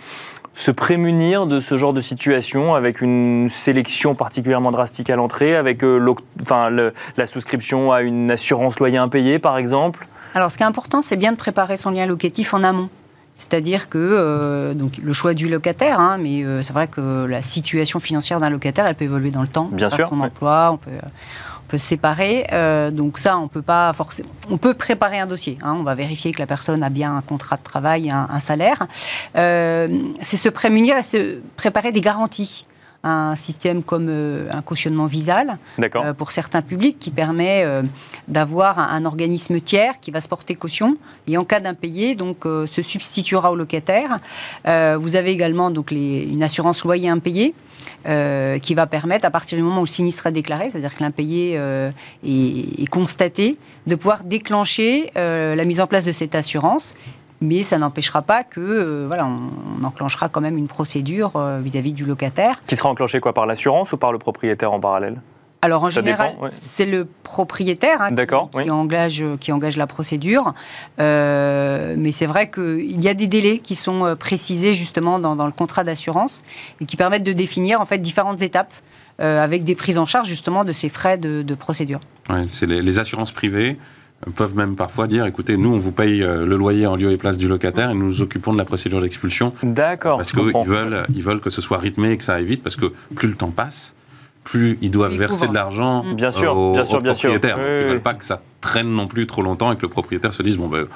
se 0.54 0.70
prémunir 0.70 1.46
de 1.46 1.60
ce 1.60 1.76
genre 1.76 1.92
de 1.92 2.00
situation 2.00 2.74
avec 2.74 3.00
une 3.00 3.48
sélection 3.48 4.14
particulièrement 4.14 4.70
drastique 4.70 5.10
à 5.10 5.16
l'entrée, 5.16 5.56
avec 5.56 5.82
euh, 5.82 6.14
enfin, 6.40 6.70
la 6.70 7.26
souscription 7.26 7.92
à 7.92 8.02
une 8.02 8.30
assurance 8.30 8.78
loyer 8.78 8.98
impayé, 8.98 9.38
par 9.38 9.58
exemple? 9.58 10.06
Alors, 10.34 10.50
ce 10.50 10.56
qui 10.56 10.62
est 10.62 10.66
important, 10.66 11.02
c'est 11.02 11.16
bien 11.16 11.32
de 11.32 11.36
préparer 11.36 11.76
son 11.76 11.90
lien 11.90 12.06
locatif 12.06 12.54
en 12.54 12.64
amont. 12.64 12.88
C'est-à-dire 13.36 13.88
que 13.88 13.98
euh, 13.98 14.74
donc 14.74 14.98
le 15.02 15.12
choix 15.12 15.34
du 15.34 15.48
locataire, 15.48 15.98
hein, 15.98 16.18
mais 16.18 16.44
euh, 16.44 16.62
c'est 16.62 16.72
vrai 16.72 16.86
que 16.86 17.26
la 17.26 17.42
situation 17.42 17.98
financière 17.98 18.38
d'un 18.38 18.48
locataire, 18.48 18.86
elle 18.86 18.94
peut 18.94 19.04
évoluer 19.04 19.32
dans 19.32 19.42
le 19.42 19.48
temps. 19.48 19.68
Bien 19.72 19.90
sûr. 19.90 20.08
Son 20.08 20.20
emploi, 20.20 20.70
on 20.72 20.76
peut 20.76 20.90
peut 21.68 21.78
séparer. 21.78 22.46
Euh, 22.52 22.90
donc 22.90 23.18
ça, 23.18 23.38
on 23.38 23.48
peut 23.48 23.62
pas 23.62 23.92
forcément. 23.92 24.28
On 24.50 24.58
peut 24.58 24.74
préparer 24.74 25.18
un 25.18 25.26
dossier. 25.26 25.58
Hein. 25.62 25.76
on 25.78 25.82
va 25.82 25.94
vérifier 25.94 26.32
que 26.32 26.38
la 26.38 26.46
personne 26.46 26.82
a 26.82 26.90
bien 26.90 27.16
un 27.16 27.22
contrat 27.22 27.56
de 27.56 27.62
travail, 27.62 28.10
un, 28.10 28.40
salaire. 28.40 28.86
Euh, 29.36 29.88
c'est 30.20 30.36
se 30.36 30.48
prémunir 30.48 30.96
et 30.96 31.02
se 31.02 31.38
préparer 31.56 31.92
des 31.92 32.00
garanties 32.00 32.66
un 33.06 33.34
système 33.34 33.82
comme 33.82 34.06
euh, 34.08 34.48
un 34.50 34.62
cautionnement 34.62 35.04
visal 35.04 35.58
pour 36.16 36.32
certains 36.32 36.62
publics 36.62 36.98
qui 36.98 37.10
permet 37.10 37.66
d'avoir 38.28 38.78
un, 38.78 39.04
organisme 39.04 39.60
tiers 39.60 39.98
qui 40.00 40.10
va 40.10 40.22
se 40.22 40.28
porter 40.28 40.54
caution 40.54 40.96
et 41.26 41.36
en 41.36 41.44
cas 41.44 41.60
d'impayé 41.60 42.14
donc 42.14 42.44
se 42.44 42.80
substituera 42.80 43.52
au 43.52 43.56
locataire. 43.56 44.20
vous 44.64 45.16
avez 45.16 45.32
également 45.32 45.70
donc 45.70 45.90
les, 45.90 46.22
une 46.22 46.42
assurance 46.42 46.82
loyer 46.82 47.10
impayé 47.10 47.54
euh, 48.06 48.58
qui 48.58 48.74
va 48.74 48.86
permettre, 48.86 49.26
à 49.26 49.30
partir 49.30 49.56
du 49.56 49.64
moment 49.64 49.78
où 49.78 49.84
le 49.84 49.88
sinistre 49.88 50.26
est 50.26 50.32
déclaré, 50.32 50.68
c'est-à-dire 50.68 50.94
que 50.94 51.02
l'impayé 51.02 51.54
euh, 51.56 51.90
est, 52.22 52.88
constaté, 52.90 53.56
de 53.86 53.94
pouvoir 53.94 54.24
déclencher 54.24 55.10
euh, 55.16 55.54
la 55.54 55.64
mise 55.64 55.80
en 55.80 55.86
place 55.86 56.04
de 56.04 56.12
cette 56.12 56.34
assurance. 56.34 56.94
Mais 57.40 57.62
ça 57.62 57.78
n'empêchera 57.78 58.22
pas 58.22 58.44
que, 58.44 59.06
voilà, 59.06 59.26
on, 59.26 59.84
enclenchera 59.84 60.28
quand 60.28 60.40
même 60.40 60.56
une 60.56 60.68
procédure 60.68 61.32
vis-à-vis 61.60 61.92
-vis 61.92 61.94
du 61.94 62.04
locataire. 62.04 62.60
Qui 62.66 62.76
sera 62.76 62.88
enclenchée 62.88 63.20
quoi 63.20 63.34
Par 63.34 63.46
l'assurance 63.46 63.92
ou 63.92 63.96
par 63.96 64.12
le 64.12 64.18
propriétaire 64.18 64.72
en 64.72 64.80
parallèle? 64.80 65.20
Alors 65.64 65.82
en 65.82 65.88
général, 65.88 66.34
c'est 66.50 66.84
le 66.84 67.06
propriétaire 67.22 68.02
hein, 68.02 68.14
qui, 68.52 68.70
engage, 68.70 69.24
qui 69.40 69.50
engage 69.50 69.78
la 69.78 69.86
procédure. 69.86 70.52
Euh, 71.00 71.94
mais 71.96 72.12
c'est 72.12 72.26
vrai 72.26 72.50
qu'il 72.50 73.02
y 73.02 73.08
a 73.08 73.14
des 73.14 73.28
délais 73.28 73.60
qui 73.60 73.74
sont 73.74 74.04
euh, 74.04 74.14
précisés 74.14 74.74
justement 74.74 75.18
dans, 75.18 75.46
le 75.46 75.52
contrat 75.52 75.82
d'assurance 75.82 76.42
et 76.82 76.84
qui 76.84 76.98
permettent 76.98 77.24
de 77.24 77.32
définir 77.32 77.80
en 77.80 77.86
fait 77.86 77.96
différentes 77.96 78.42
étapes 78.42 78.74
euh, 79.22 79.42
avec 79.42 79.64
des 79.64 79.74
prises 79.74 79.96
en 79.96 80.04
charge 80.04 80.28
justement 80.28 80.64
de 80.64 80.74
ces 80.74 80.90
frais 80.90 81.16
de, 81.16 81.54
procédure. 81.54 82.00
c'est 82.46 82.66
les, 82.66 82.98
assurances 82.98 83.32
privées 83.32 83.78
peuvent 84.36 84.56
même 84.56 84.76
parfois 84.76 85.06
dire 85.06 85.24
écoutez, 85.24 85.56
nous, 85.56 85.72
on 85.72 85.78
vous 85.78 85.92
paye 85.92 86.18
le 86.18 86.56
loyer 86.56 86.86
en 86.86 86.96
lieu 86.96 87.10
et 87.10 87.16
place 87.16 87.38
du 87.38 87.48
locataire 87.48 87.88
et 87.88 87.94
nous 87.94 88.04
nous 88.04 88.20
occupons 88.20 88.52
de 88.52 88.58
la 88.58 88.66
procédure 88.66 89.00
d'expulsion. 89.00 89.54
D'accord. 89.62 90.18
Parce 90.18 90.32
qu'ils 90.32 90.52
veulent, 90.66 91.06
ils 91.14 91.22
veulent 91.22 91.40
que 91.40 91.50
ce 91.50 91.62
soit 91.62 91.78
rythmé 91.78 92.10
et 92.10 92.18
que 92.18 92.24
ça 92.24 92.34
aille 92.34 92.44
vite, 92.44 92.62
parce 92.62 92.76
que 92.76 92.92
plus 93.14 93.28
le 93.28 93.34
temps 93.34 93.50
passe, 93.50 93.94
plus 94.44 94.78
ils 94.80 94.90
doivent 94.90 95.16
verser 95.16 95.48
de 95.48 95.54
l'argent 95.54 96.04
bien 96.14 96.30
sûr, 96.30 96.56
aux, 96.56 96.74
bien 96.74 96.84
sûr, 96.84 97.00
bien 97.00 97.12
propriétaires. 97.12 97.56
Sûr. 97.56 97.64
ils 97.64 97.86
ne 97.86 97.90
veulent 97.90 98.00
pas 98.00 98.14
que 98.14 98.24
ça 98.24 98.40
traîne 98.60 98.88
non 98.88 99.06
plus 99.08 99.26
trop 99.26 99.42
longtemps 99.42 99.72
et 99.72 99.76
que 99.76 99.82
le 99.82 99.88
propriétaire 99.88 100.32
se 100.32 100.42
dise 100.42 100.56
bon 100.56 100.68
ben 100.68 100.86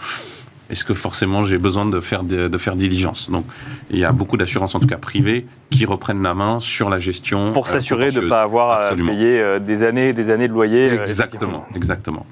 est-ce 0.71 0.85
que 0.85 0.93
forcément 0.93 1.45
j'ai 1.45 1.59
besoin 1.59 1.87
de 1.87 2.01
faire, 2.01 2.23
de, 2.23 2.59
faire 2.59 2.77
diligence? 2.77 3.31
Donc, 3.31 3.47
il 3.91 3.99
y 3.99 4.05
a 4.05 4.13
beaucoup 4.13 4.37
d'assurances, 4.37 4.75
en 4.75 4.81
tout 4.81 4.87
cas 4.87 4.99
privées, 4.99 5.47
qui 5.71 5.87
reprennent 5.87 6.23
la 6.23 6.35
main 6.35 6.61
sur 6.61 6.91
la 6.91 6.99
gestion. 6.99 7.53
Pour 7.53 7.69
s'assurer 7.69 8.11
de 8.11 8.21
ne 8.21 8.29
pas 8.29 8.43
avoir 8.43 8.83
à 8.83 8.95
payer 8.95 9.41
euh, 9.41 9.59
des 9.59 9.83
années 9.83 10.11
et 10.11 10.13
des 10.13 10.31
années 10.31 10.49
de 10.49 10.53
loyer. 10.53 10.91
Euh, 10.91 11.03
exactement, 11.03 11.67
exactement. 11.75 12.27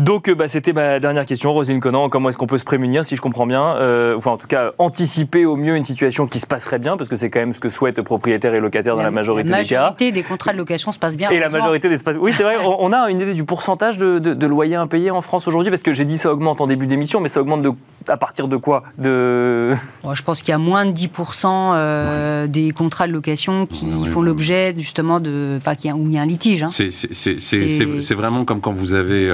Donc, 0.00 0.28
euh, 0.28 0.34
bah, 0.34 0.48
c'était 0.48 0.72
ma 0.72 0.98
dernière 0.98 1.24
question, 1.24 1.52
Rosine 1.52 1.78
Conan. 1.78 2.08
Comment 2.08 2.28
est-ce 2.28 2.38
qu'on 2.38 2.48
peut 2.48 2.58
se 2.58 2.64
prémunir, 2.64 3.04
si 3.04 3.14
je 3.14 3.20
comprends 3.20 3.46
bien 3.46 3.76
euh, 3.76 4.16
Enfin, 4.16 4.32
en 4.32 4.36
tout 4.36 4.48
cas, 4.48 4.72
anticiper 4.78 5.46
au 5.46 5.56
mieux 5.56 5.76
une 5.76 5.84
situation 5.84 6.26
qui 6.26 6.40
se 6.40 6.48
passerait 6.48 6.80
bien, 6.80 6.96
parce 6.96 7.08
que 7.08 7.16
c'est 7.16 7.30
quand 7.30 7.38
même 7.38 7.52
ce 7.52 7.60
que 7.60 7.68
souhaitent 7.68 8.02
propriétaires 8.02 8.54
et 8.54 8.60
locataires 8.60 8.96
dans 8.96 9.04
la 9.04 9.12
majorité, 9.12 9.44
des 9.44 9.50
cas. 9.50 9.58
La 9.60 9.80
majorité 9.82 10.12
des 10.12 10.22
contrats 10.24 10.52
de 10.52 10.58
location 10.58 10.90
se 10.90 10.98
passe 10.98 11.16
bien. 11.16 11.30
Et 11.30 11.38
la 11.38 11.48
majorité 11.48 11.88
des 11.88 11.96
Oui, 12.18 12.32
c'est 12.32 12.42
vrai. 12.42 12.56
on 12.64 12.92
a 12.92 13.08
une 13.08 13.20
idée 13.20 13.34
du 13.34 13.44
pourcentage 13.44 13.96
de, 13.96 14.18
de, 14.18 14.46
loyers 14.46 14.74
impayés 14.74 15.12
en 15.12 15.20
France 15.20 15.46
aujourd'hui, 15.46 15.70
parce 15.70 15.82
que 15.82 15.92
j'ai 15.92 16.04
dit 16.04 16.18
ça 16.18 16.32
augmente 16.32 16.60
en 16.60 16.66
début 16.66 16.86
d'émission, 16.86 17.20
mais 17.20 17.28
ça 17.28 17.40
augmente 17.40 17.62
de, 17.62 17.70
à 18.08 18.16
partir 18.16 18.48
de 18.48 18.56
quoi? 18.56 18.82
De... 18.98 19.76
je 20.12 20.22
pense 20.22 20.40
qu'il 20.40 20.50
y 20.50 20.54
a 20.54 20.58
moins 20.58 20.86
de 20.86 20.92
10% 20.92 21.46
euh, 21.46 22.46
des 22.48 22.72
contrats 22.72 23.06
de 23.06 23.12
location 23.12 23.66
qui 23.66 24.04
font 24.06 24.22
l'objet 24.22 24.74
justement 24.76 25.20
de, 25.20 25.56
enfin, 25.56 25.74
où 25.94 26.06
il 26.06 26.14
y 26.14 26.18
a 26.18 26.22
un 26.22 26.26
litige. 26.26 26.64
Hein. 26.64 26.68
C'est 26.68 28.14
vraiment 28.14 28.44
comme 28.44 28.60
quand 28.60 28.72
vous 28.72 28.94
avez 28.94 29.30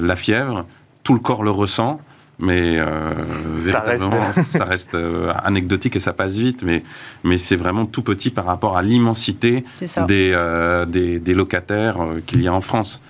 la 0.00 0.16
fièvre, 0.16 0.64
tout 1.02 1.14
le 1.14 1.20
corps 1.20 1.42
le 1.42 1.50
ressent, 1.50 2.00
mais 2.38 2.78
euh, 2.78 3.12
ça 3.56 3.80
reste, 4.64 4.94
euh, 4.94 5.32
anecdotique 5.42 5.96
et 5.96 6.00
ça 6.00 6.12
passe 6.12 6.34
vite, 6.34 6.62
mais, 6.62 6.84
mais 7.24 7.38
c'est 7.38 7.56
vraiment 7.56 7.86
tout 7.86 8.02
petit 8.02 8.30
par 8.30 8.44
rapport 8.44 8.76
à 8.76 8.82
l'immensité 8.82 9.64
des, 10.06 10.32
euh, 10.34 10.86
des, 10.86 11.34
locataires 11.34 11.96
qu'il 12.26 12.42
y 12.42 12.48
a 12.48 12.54
en 12.54 12.60
France. 12.60 13.02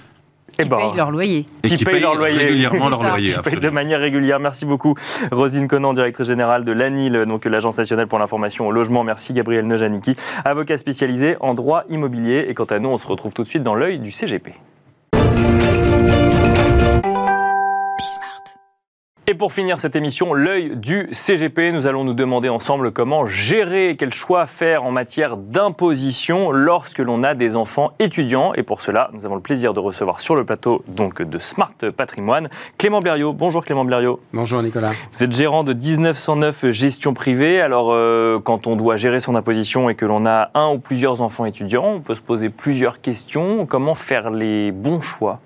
Qui 0.52 0.64
eh 0.64 0.68
ben, 0.68 0.78
payent 0.78 0.96
leur 0.96 1.10
loyer. 1.12 1.46
Et 1.62 1.68
qui, 1.68 1.84
payent, 1.84 2.00
leur 2.00 2.16
loyer. 2.16 2.38
régulièrement 2.38 2.88
leur 2.88 3.02
loyer. 3.02 3.32
Qui 3.32 3.40
payent 3.40 3.60
de 3.60 3.68
manière 3.68 4.00
régulière. 4.00 4.40
Merci 4.40 4.64
beaucoup, 4.64 4.94
Roselyne 5.30 5.68
Conan, 5.68 5.92
directrice 5.92 6.26
générale 6.26 6.64
de 6.64 6.72
l'ANIL, 6.72 7.24
donc 7.28 7.44
l'Agence 7.44 7.78
nationale 7.78 8.08
pour 8.08 8.18
l'information 8.18 8.66
au 8.66 8.72
logement. 8.72 9.04
Merci, 9.04 9.34
Gabriel 9.34 9.68
Nejaniki, 9.68 10.16
avocat 10.44 10.76
spécialisé 10.78 11.36
en 11.40 11.54
droit 11.54 11.84
immobilier. 11.90 12.46
Et 12.48 12.54
quant 12.54 12.64
à 12.64 12.78
nous, 12.80 12.88
on 12.88 12.98
se 12.98 13.06
retrouve 13.06 13.34
tout 13.34 13.42
de 13.42 13.48
suite 13.48 13.62
dans 13.62 13.74
l'œil 13.74 14.00
du 14.00 14.10
CGP. 14.10 14.54
Et 19.30 19.34
pour 19.34 19.52
finir 19.52 19.78
cette 19.78 19.94
émission, 19.94 20.32
l'œil 20.32 20.74
du 20.74 21.06
CGP, 21.12 21.70
nous 21.70 21.86
allons 21.86 22.02
nous 22.02 22.14
demander 22.14 22.48
ensemble 22.48 22.92
comment 22.92 23.26
gérer 23.26 23.90
et 23.90 23.96
quel 23.96 24.10
choix 24.10 24.46
faire 24.46 24.84
en 24.84 24.90
matière 24.90 25.36
d'imposition 25.36 26.50
lorsque 26.50 27.00
l'on 27.00 27.22
a 27.22 27.34
des 27.34 27.54
enfants 27.54 27.92
étudiants. 27.98 28.54
Et 28.54 28.62
pour 28.62 28.80
cela, 28.80 29.10
nous 29.12 29.26
avons 29.26 29.34
le 29.34 29.42
plaisir 29.42 29.74
de 29.74 29.80
recevoir 29.80 30.22
sur 30.22 30.34
le 30.34 30.46
plateau 30.46 30.82
donc 30.88 31.20
de 31.20 31.38
Smart 31.38 31.74
Patrimoine 31.94 32.48
Clément 32.78 33.00
Blériot. 33.00 33.34
Bonjour 33.34 33.62
Clément 33.62 33.84
Blériot. 33.84 34.18
Bonjour 34.32 34.62
Nicolas. 34.62 34.92
Vous 35.12 35.22
êtes 35.22 35.36
gérant 35.36 35.62
de 35.62 35.74
1909 35.74 36.70
Gestion 36.70 37.12
Privée. 37.12 37.60
Alors, 37.60 37.90
euh, 37.92 38.40
quand 38.42 38.66
on 38.66 38.76
doit 38.76 38.96
gérer 38.96 39.20
son 39.20 39.34
imposition 39.34 39.90
et 39.90 39.94
que 39.94 40.06
l'on 40.06 40.24
a 40.24 40.48
un 40.54 40.70
ou 40.70 40.78
plusieurs 40.78 41.20
enfants 41.20 41.44
étudiants, 41.44 41.96
on 41.96 42.00
peut 42.00 42.14
se 42.14 42.22
poser 42.22 42.48
plusieurs 42.48 43.02
questions. 43.02 43.66
Comment 43.66 43.94
faire 43.94 44.30
les 44.30 44.72
bons 44.72 45.02
choix? 45.02 45.38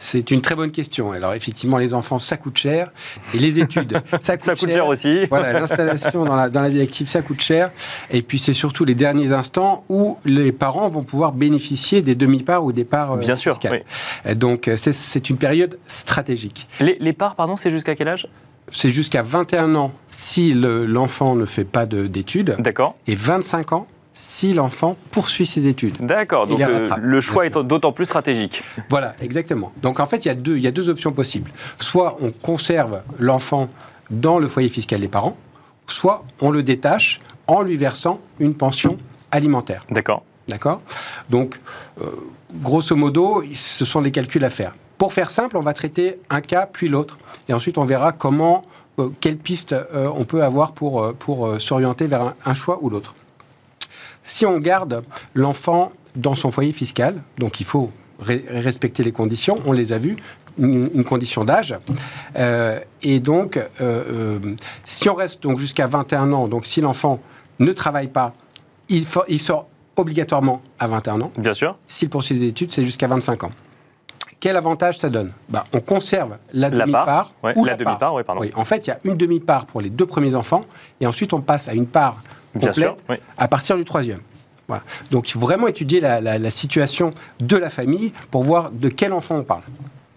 C'est 0.00 0.30
une 0.30 0.40
très 0.40 0.54
bonne 0.54 0.70
question. 0.70 1.10
Alors 1.10 1.34
effectivement, 1.34 1.76
les 1.76 1.92
enfants, 1.92 2.20
ça 2.20 2.36
coûte 2.36 2.56
cher. 2.56 2.92
Et 3.34 3.38
les 3.38 3.58
études, 3.58 4.00
ça 4.20 4.36
coûte, 4.36 4.46
ça 4.46 4.54
coûte 4.54 4.70
cher. 4.70 4.86
aussi. 4.86 5.26
Voilà, 5.26 5.52
l'installation 5.52 6.24
dans 6.24 6.36
la, 6.36 6.48
dans 6.48 6.62
la 6.62 6.68
vie 6.68 6.80
active, 6.80 7.08
ça 7.08 7.20
coûte 7.20 7.40
cher. 7.40 7.72
Et 8.10 8.22
puis 8.22 8.38
c'est 8.38 8.52
surtout 8.52 8.84
les 8.84 8.94
derniers 8.94 9.32
instants 9.32 9.84
où 9.88 10.16
les 10.24 10.52
parents 10.52 10.88
vont 10.88 11.02
pouvoir 11.02 11.32
bénéficier 11.32 12.00
des 12.00 12.14
demi-parts 12.14 12.64
ou 12.64 12.72
des 12.72 12.84
parts 12.84 13.16
Bien 13.16 13.36
sûr, 13.36 13.58
oui. 13.70 14.34
Donc 14.36 14.70
c'est 14.76 15.30
une 15.30 15.36
période 15.36 15.78
stratégique. 15.88 16.68
Les, 16.78 16.96
les 17.00 17.12
parts, 17.12 17.34
pardon, 17.34 17.56
c'est 17.56 17.70
jusqu'à 17.70 17.96
quel 17.96 18.08
âge? 18.08 18.28
C'est 18.70 18.90
jusqu'à 18.90 19.22
21 19.22 19.74
ans 19.74 19.92
si 20.08 20.54
l'enfant 20.54 21.34
ne 21.34 21.44
fait 21.44 21.64
pas 21.64 21.86
d'études. 21.86 22.56
D'accord. 22.60 22.94
Et 23.06 23.16
25 23.16 23.72
ans 23.72 23.86
si 24.18 24.52
l'enfant 24.52 24.96
poursuit 25.12 25.46
ses 25.46 25.68
études. 25.68 26.04
D'accord, 26.04 26.48
donc 26.48 26.60
euh, 26.60 26.90
le 27.00 27.20
choix 27.20 27.46
est 27.46 27.56
d'autant 27.56 27.92
plus 27.92 28.04
stratégique. 28.04 28.64
Voilà, 28.90 29.14
exactement. 29.20 29.72
Donc 29.80 30.00
en 30.00 30.08
fait, 30.08 30.24
il 30.24 30.28
y, 30.28 30.30
a 30.32 30.34
deux, 30.34 30.56
il 30.56 30.62
y 30.64 30.66
a 30.66 30.72
deux 30.72 30.88
options 30.88 31.12
possibles. 31.12 31.52
Soit 31.78 32.16
on 32.20 32.32
conserve 32.32 33.02
l'enfant 33.20 33.68
dans 34.10 34.40
le 34.40 34.48
foyer 34.48 34.68
fiscal 34.68 35.00
des 35.00 35.06
parents, 35.06 35.36
soit 35.86 36.24
on 36.40 36.50
le 36.50 36.64
détache 36.64 37.20
en 37.46 37.62
lui 37.62 37.76
versant 37.76 38.18
une 38.40 38.54
pension 38.54 38.98
alimentaire. 39.30 39.86
D'accord. 39.88 40.24
D'accord? 40.48 40.80
Donc, 41.30 41.56
euh, 42.02 42.10
grosso 42.54 42.96
modo, 42.96 43.44
ce 43.54 43.84
sont 43.84 44.02
des 44.02 44.10
calculs 44.10 44.44
à 44.44 44.50
faire. 44.50 44.74
Pour 44.98 45.12
faire 45.12 45.30
simple, 45.30 45.56
on 45.56 45.62
va 45.62 45.74
traiter 45.74 46.18
un 46.28 46.40
cas 46.40 46.66
puis 46.66 46.88
l'autre. 46.88 47.18
Et 47.48 47.52
ensuite, 47.52 47.78
on 47.78 47.84
verra 47.84 48.10
comment, 48.10 48.62
euh, 48.98 49.10
quelle 49.20 49.36
piste 49.36 49.76
on 49.94 50.24
peut 50.24 50.42
avoir 50.42 50.72
pour, 50.72 51.14
pour 51.14 51.60
s'orienter 51.60 52.08
vers 52.08 52.34
un 52.44 52.54
choix 52.54 52.80
ou 52.82 52.90
l'autre. 52.90 53.14
Si 54.28 54.44
on 54.44 54.58
garde 54.58 55.02
l'enfant 55.34 55.90
dans 56.14 56.34
son 56.34 56.50
foyer 56.50 56.72
fiscal, 56.72 57.16
donc 57.38 57.60
il 57.60 57.66
faut 57.66 57.90
respecter 58.20 59.02
les 59.02 59.10
conditions, 59.10 59.54
on 59.64 59.72
les 59.72 59.94
a 59.94 59.98
vues, 59.98 60.16
une, 60.58 61.02
condition 61.04 61.46
d'âge. 61.46 61.74
Euh, 62.36 62.78
et 63.02 63.20
donc, 63.20 63.56
euh, 63.56 63.64
euh, 63.80 64.56
si 64.84 65.08
on 65.08 65.14
reste 65.14 65.42
donc 65.42 65.58
jusqu'à 65.58 65.86
21 65.86 66.30
ans, 66.34 66.46
donc 66.46 66.66
si 66.66 66.82
l'enfant 66.82 67.20
ne 67.58 67.72
travaille 67.72 68.08
pas, 68.08 68.34
il, 68.90 69.06
il, 69.28 69.40
sort 69.40 69.66
obligatoirement 69.96 70.60
à 70.78 70.88
21 70.88 71.22
ans. 71.22 71.32
Bien 71.38 71.54
sûr. 71.54 71.78
S'il 71.88 72.10
poursuit 72.10 72.36
ses 72.36 72.44
études, 72.44 72.70
c'est 72.70 72.84
jusqu'à 72.84 73.06
25 73.06 73.44
ans. 73.44 73.50
Quel 74.40 74.56
avantage 74.56 74.98
ça 74.98 75.08
donne? 75.08 75.30
Bah, 75.48 75.64
On 75.72 75.80
conserve 75.80 76.36
la, 76.52 76.68
demi-part. 76.68 77.32
ou 77.56 77.64
la, 77.64 77.76
demi-part, 77.76 78.14
oui, 78.14 78.24
pardon. 78.24 78.42
Oui, 78.42 78.50
en 78.54 78.64
fait, 78.64 78.86
il 78.86 78.90
y 78.90 78.92
a 78.92 78.98
une 79.04 79.16
demi-part 79.16 79.64
pour 79.64 79.80
les 79.80 79.88
deux 79.88 80.06
premiers 80.06 80.34
enfants, 80.34 80.66
et 81.00 81.06
ensuite 81.06 81.32
on 81.32 81.40
passe 81.40 81.66
à 81.66 81.72
une 81.72 81.86
part 81.86 82.22
complète 82.52 82.88
à 83.36 83.48
partir 83.48 83.76
du 83.76 83.84
troisième. 83.84 84.20
Voilà. 84.68 84.82
Donc 85.10 85.28
il 85.28 85.32
faut 85.32 85.40
vraiment 85.40 85.66
étudier 85.66 86.00
la, 86.00 86.50
situation 86.50 87.10
de 87.40 87.56
la 87.56 87.70
famille 87.70 88.12
pour 88.30 88.44
voir 88.44 88.70
de 88.70 88.88
quel 88.88 89.12
enfant 89.12 89.36
on 89.36 89.42
parle. 89.42 89.62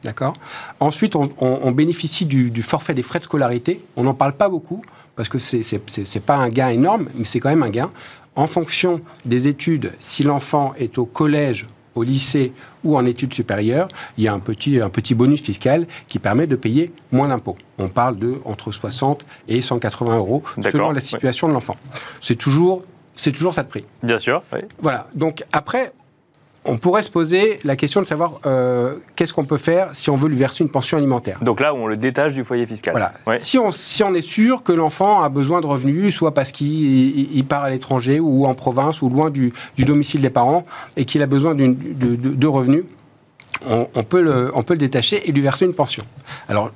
D'accord? 0.03 0.35
Ensuite, 0.79 1.15
on, 1.15 1.71
bénéficie 1.71 2.25
du, 2.25 2.61
forfait 2.61 2.93
des 2.93 3.03
frais 3.03 3.19
de 3.19 3.23
scolarité. 3.23 3.79
On 3.95 4.03
n'en 4.03 4.13
parle 4.13 4.33
pas 4.33 4.49
beaucoup 4.49 4.83
parce 5.15 5.29
que 5.29 5.39
ce 5.39 5.57
n'est 5.57 6.21
pas 6.21 6.35
un 6.35 6.49
gain 6.49 6.69
énorme, 6.69 7.07
mais 7.15 7.25
c'est 7.25 7.39
quand 7.39 7.49
même 7.49 7.63
un 7.63 7.69
gain. 7.69 7.91
En 8.35 8.47
fonction 8.47 9.01
des 9.25 9.47
études, 9.47 9.93
si 9.99 10.23
l'enfant 10.23 10.73
est 10.77 10.97
au 10.97 11.05
collège, 11.05 11.65
au 11.95 12.04
lycée 12.04 12.54
ou 12.84 12.97
en 12.97 13.06
études 13.06 13.34
supérieures, 13.34 13.88
il 14.17 14.23
y 14.23 14.27
a 14.27 14.34
un 14.34 14.39
petit, 14.39 14.80
un 14.80 14.89
petit 14.89 15.15
bonus 15.15 15.41
fiscal 15.41 15.88
qui 16.08 16.19
permet 16.19 16.47
de 16.47 16.56
payer 16.56 16.93
moins 17.12 17.27
d'impôts. 17.27 17.58
On 17.77 17.89
parle 17.89 18.17
de 18.17 18.36
entre 18.45 18.71
60 18.71 19.25
et 19.47 19.62
180 19.62 20.17
euros 20.17 20.43
selon 20.62 20.91
la 20.91 21.01
situation 21.01 21.47
de 21.47 21.54
l'enfant. 21.54 21.75
C'est 22.21 22.36
toujours 22.36 22.84
c'est 23.15 23.32
toujours 23.32 23.54
ça 23.54 23.63
de 23.63 23.67
prix. 23.67 23.86
Bien 24.01 24.17
sûr. 24.17 24.41
Voilà. 24.80 25.08
Donc 25.13 25.43
après, 25.51 25.93
on 26.65 26.78
pourrait 26.78 27.04
se 27.04 27.10
poser 27.10 27.60
la 27.63 27.76
question 27.76 28.02
de 28.02 28.06
savoir 28.06 28.39
euh, 28.45 28.95
qu'est-ce 29.15 29.34
qu'on 29.34 29.45
peut 29.45 29.58
faire 29.58 29.95
si 29.95 30.10
on 30.10 30.15
veut 30.15 30.30
lui 30.30 30.38
verser 30.38 30.63
une 30.63 30.69
pension 30.69 30.97
alimentaire. 30.97 31.39
Donc 31.41 31.60
là, 31.60 31.74
on 31.74 31.88
le 31.88 31.97
détache 31.97 32.34
du 32.34 32.43
foyer 32.43 32.65
fiscal. 32.65 32.93
Voilà. 32.93 33.39
Si, 33.39 33.58
on, 33.58 33.71
si 33.71 34.04
on 34.04 34.13
est 34.13 34.21
sûr 34.21 34.62
que 34.62 34.71
l'enfant 34.71 35.21
a 35.21 35.30
besoin 35.30 35.62
de 35.62 35.65
revenus, 35.65 36.13
soit 36.13 36.34
parce 36.34 36.52
qu'il 36.52 37.45
part 37.45 37.63
à 37.63 37.69
l'étranger 37.71 38.19
ou 38.19 38.45
en 38.45 38.54
province 38.54 39.02
ou 39.02 39.10
loin 39.10 39.32
du, 39.32 39.54
domicile 39.80 40.21
des 40.21 40.30
parents 40.30 40.65
et 40.97 41.06
qu'il 41.06 41.24
a 41.24 41.28
besoin 41.28 41.56
de, 41.56 41.76
de, 41.76 42.47
revenus, 42.47 42.84
on, 43.67 44.04
peut 44.04 44.21
le, 44.21 44.52
on 44.54 44.62
peut 44.62 44.74
le 44.74 44.80
détacher 44.80 45.28
et 45.28 45.32
lui 45.32 45.41
verser 45.41 45.65
une 45.65 45.74
pension. 45.74 46.04
Alors, 46.47 46.71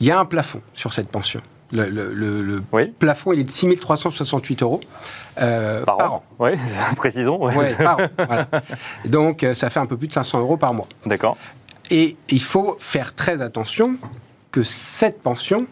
il 0.00 0.06
y 0.06 0.10
a 0.10 0.18
un 0.18 0.24
plafond 0.24 0.62
sur 0.72 0.92
cette 0.92 1.08
pension. 1.08 1.40
Le, 1.72 1.88
le, 1.88 2.62
plafond, 2.98 3.32
il 3.32 3.40
est 3.40 3.44
de 3.44 3.50
6 3.50 3.74
368 3.80 4.62
euros. 4.62 4.80
Euh, 5.40 5.84
par, 5.84 6.12
an. 6.12 6.24
Oui, 6.38 6.50
précisons. 6.96 7.44
Ouais. 7.44 7.74
par 7.74 7.98
an. 7.98 8.06
Voilà. 8.16 8.48
Donc, 9.04 9.42
euh, 9.42 9.54
ça 9.54 9.68
fait 9.70 9.80
un 9.80 9.86
peu 9.86 9.96
plus 9.96 10.08
de 10.08 10.12
500 10.12 10.40
euros 10.40 10.56
par 10.56 10.72
mois. 10.72 10.88
D'accord. 11.04 11.36
Et 11.90 12.16
il 12.30 12.40
faut 12.40 12.76
faire 12.78 13.14
très 13.14 13.42
attention 13.42 13.96
que 14.50 14.62
cette 14.62 15.20
pension, 15.22 15.66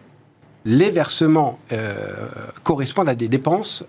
les 0.64 0.90
versements 0.90 1.58
euh, 1.72 2.28
correspondent 2.62 3.08
à 3.08 3.14
des 3.14 3.28
dépenses 3.28 3.84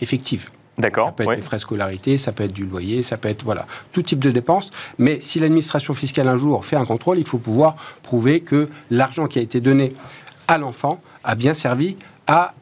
effectives. 0.00 0.50
D'accord. 0.78 1.08
Ça 1.08 1.12
peut 1.12 1.24
être 1.24 1.36
les 1.36 1.42
frais 1.42 1.56
de 1.56 1.62
scolarité, 1.62 2.18
ça 2.18 2.30
peut 2.30 2.44
être 2.44 2.52
du 2.52 2.64
loyer, 2.64 3.02
ça 3.02 3.16
peut 3.16 3.28
être 3.28 3.42
voilà 3.42 3.66
tout 3.92 4.02
type 4.02 4.20
de 4.20 4.30
dépenses. 4.30 4.70
Mais 4.96 5.20
si 5.20 5.40
l'administration 5.40 5.92
fiscale 5.92 6.28
un 6.28 6.36
jour 6.36 6.64
fait 6.64 6.76
un 6.76 6.86
contrôle, 6.86 7.18
il 7.18 7.26
faut 7.26 7.38
pouvoir 7.38 7.74
prouver 8.02 8.40
que 8.40 8.68
l'argent 8.90 9.26
qui 9.26 9.40
a 9.40 9.42
été 9.42 9.60
donné 9.60 9.92
à 10.46 10.56
l'enfant 10.56 11.00
a 11.24 11.34
bien 11.34 11.54
servi 11.54 11.96
à 12.26 12.52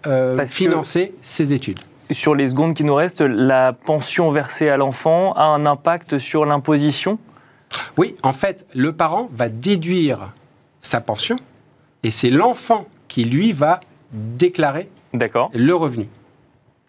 financer 0.47 1.13
ses 1.23 1.53
études. 1.53 1.81
sur 2.13 2.35
les 2.35 2.49
secondes 2.49 2.75
qui 2.75 2.85
nous 2.85 2.95
restent, 2.95 3.21
la 3.21 3.73
pension 3.73 4.31
versée 4.31 4.69
à 4.69 4.77
l'enfant 4.77 5.33
a 5.33 5.45
un 5.45 5.67
impact 5.67 6.19
sur 6.19 6.47
l'imposition? 6.47 7.19
Oui, 7.97 8.15
en 8.23 8.33
fait, 8.33 8.65
le 8.75 8.93
parent 8.93 9.29
va 9.33 9.49
déduire 9.49 10.33
sa 10.83 11.01
pension 11.01 11.37
et 12.05 12.11
c'est 12.11 12.31
l'enfant 12.31 12.87
qui, 13.09 13.25
lui, 13.25 13.53
va 13.53 13.81
déclarer 14.13 14.89
le 15.13 15.73
revenu. 15.75 16.09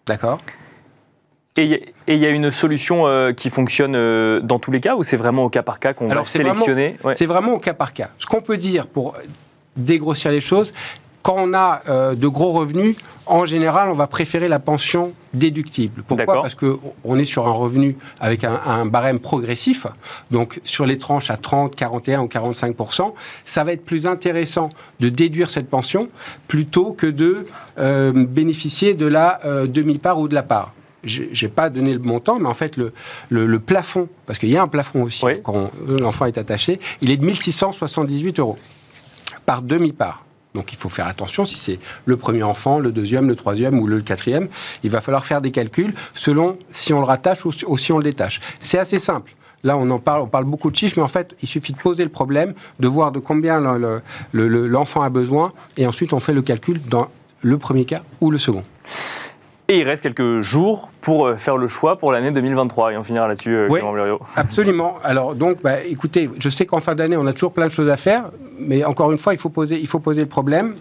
D'accord? 0.06 0.38
Et 1.56 1.92
il 2.06 2.18
y 2.18 2.26
a 2.26 2.28
une 2.28 2.52
solution 2.52 3.08
euh, 3.08 3.32
qui 3.32 3.50
fonctionne 3.50 3.96
euh, 3.96 4.40
dans 4.40 4.60
tous 4.60 4.70
les 4.70 4.80
cas 4.80 4.94
ou 4.94 5.02
c'est 5.02 5.16
vraiment 5.16 5.44
au 5.44 5.48
cas 5.48 5.62
par 5.62 5.80
cas 5.80 5.92
qu'on 5.92 6.06
va 6.06 6.24
sélectionner? 6.24 6.96
C'est 7.14 7.26
vraiment 7.26 7.54
au 7.54 7.58
cas 7.58 7.74
par 7.74 7.92
cas. 7.92 8.10
Ce 8.18 8.26
qu'on 8.26 8.40
peut 8.40 8.56
dire 8.56 8.86
pour 8.86 9.16
dégrossir 9.76 10.30
les 10.30 10.40
choses, 10.40 10.72
quand 11.22 11.36
on 11.36 11.54
a 11.54 11.82
euh, 11.88 12.14
de 12.14 12.26
gros 12.26 12.52
revenus, 12.52 12.96
en 13.26 13.44
général, 13.44 13.90
on 13.90 13.94
va 13.94 14.06
préférer 14.06 14.48
la 14.48 14.58
pension 14.58 15.12
déductible. 15.34 16.02
Pourquoi? 16.06 16.42
Parce 16.42 16.54
qu'on 16.54 17.18
est 17.18 17.24
sur 17.26 17.46
un 17.46 17.52
revenu 17.52 17.96
avec 18.20 18.44
un, 18.44 18.86
barème 18.86 19.20
progressif, 19.20 19.86
donc 20.30 20.60
sur 20.64 20.86
les 20.86 20.98
tranches 20.98 21.30
à 21.30 21.36
30, 21.36 21.76
41 21.76 22.22
ou 22.22 22.26
45% 22.26 23.12
ça 23.44 23.64
va 23.64 23.72
être 23.72 23.84
plus 23.84 24.06
intéressant 24.06 24.70
de 25.00 25.08
déduire 25.08 25.50
cette 25.50 25.68
pension 25.68 26.08
plutôt 26.46 26.92
que 26.92 27.06
de 27.06 27.46
euh, 27.78 28.12
bénéficier 28.12 28.94
de 28.94 29.06
la 29.06 29.40
euh, 29.44 29.66
demi-part 29.66 30.18
ou 30.18 30.28
de 30.28 30.34
la 30.34 30.42
part. 30.42 30.72
J'ai 31.04 31.48
pas 31.48 31.70
donné 31.70 31.92
le 31.92 32.00
montant, 32.00 32.38
mais 32.40 32.48
en 32.48 32.54
fait, 32.54 32.76
le, 32.76 32.92
le, 33.28 33.58
plafond, 33.60 34.08
parce 34.26 34.38
qu'il 34.38 34.50
y 34.50 34.56
a 34.56 34.62
un 34.62 34.68
plafond 34.68 35.02
aussi 35.02 35.24
quand 35.44 35.70
l'enfant 35.86 36.26
est 36.26 36.36
attaché, 36.38 36.80
il 37.02 37.10
est 37.10 37.16
de 37.16 37.24
1678 37.24 38.40
euros 38.40 38.58
par 39.46 39.62
demi-part. 39.62 40.24
Donc 40.58 40.72
il 40.72 40.76
faut 40.76 40.88
faire 40.88 41.06
attention 41.06 41.46
si 41.46 41.56
c'est 41.56 41.78
le 42.04 42.16
premier 42.16 42.42
enfant, 42.42 42.80
le 42.80 42.90
deuxième, 42.90 43.28
le 43.28 43.36
troisième 43.36 43.78
ou 43.78 43.86
le 43.86 44.00
quatrième. 44.00 44.48
Il 44.82 44.90
va 44.90 45.00
falloir 45.00 45.24
faire 45.24 45.40
des 45.40 45.52
calculs 45.52 45.94
selon 46.14 46.58
si 46.72 46.92
on 46.92 46.98
le 46.98 47.04
rattache 47.04 47.46
ou, 47.46 47.78
si 47.78 47.92
on 47.92 47.98
le 47.98 48.02
détache. 48.02 48.40
C'est 48.60 48.78
assez 48.78 48.98
simple. 48.98 49.36
Là, 49.62 49.76
on 49.76 49.88
en 49.90 50.00
parle, 50.00 50.22
on 50.22 50.26
parle 50.26 50.46
beaucoup 50.46 50.72
de 50.72 50.76
chiffres, 50.76 50.94
mais 50.96 51.04
en 51.04 51.08
fait, 51.08 51.36
il 51.42 51.48
suffit 51.48 51.72
de 51.72 51.78
poser 51.78 52.02
le 52.02 52.10
problème, 52.10 52.54
de 52.80 52.88
voir 52.88 53.12
de 53.12 53.20
combien 53.20 53.60
l'enfant 54.32 55.02
a 55.02 55.10
besoin, 55.10 55.52
et 55.76 55.86
ensuite 55.86 56.12
on 56.12 56.18
fait 56.18 56.34
le 56.34 56.42
calcul 56.42 56.80
dans 56.88 57.08
le 57.42 57.56
premier 57.56 57.84
cas 57.84 58.02
ou 58.20 58.32
le 58.32 58.38
second. 58.38 58.64
Et 59.70 59.80
il 59.80 59.84
reste 59.84 60.02
quelques 60.02 60.40
jours 60.40 60.88
pour 61.02 61.26
euh, 61.26 61.36
faire 61.36 61.58
le 61.58 61.68
choix 61.68 61.98
pour 61.98 62.10
l'année 62.10 62.30
2023. 62.30 62.94
Et 62.94 62.96
on 62.96 63.02
finira 63.02 63.28
là-dessus, 63.28 63.54
euh, 63.54 63.68
oui, 63.68 63.80
Absolument. 64.34 64.94
Alors, 65.04 65.34
donc, 65.34 65.60
bah, 65.60 65.82
écoutez, 65.84 66.30
je 66.38 66.48
sais 66.48 66.64
qu'en 66.64 66.80
fin 66.80 66.94
d'année, 66.94 67.18
on 67.18 67.26
a 67.26 67.34
toujours 67.34 67.52
plein 67.52 67.66
de 67.66 67.70
choses 67.70 67.90
à 67.90 67.98
faire, 67.98 68.30
mais 68.58 68.82
encore 68.86 69.12
une 69.12 69.18
fois, 69.18 69.34
il 69.34 69.38
faut 69.38 69.50
poser, 69.50 69.78
il 69.78 69.86
faut 69.86 69.98
poser 69.98 70.22
le 70.22 70.26
problème. 70.26 70.76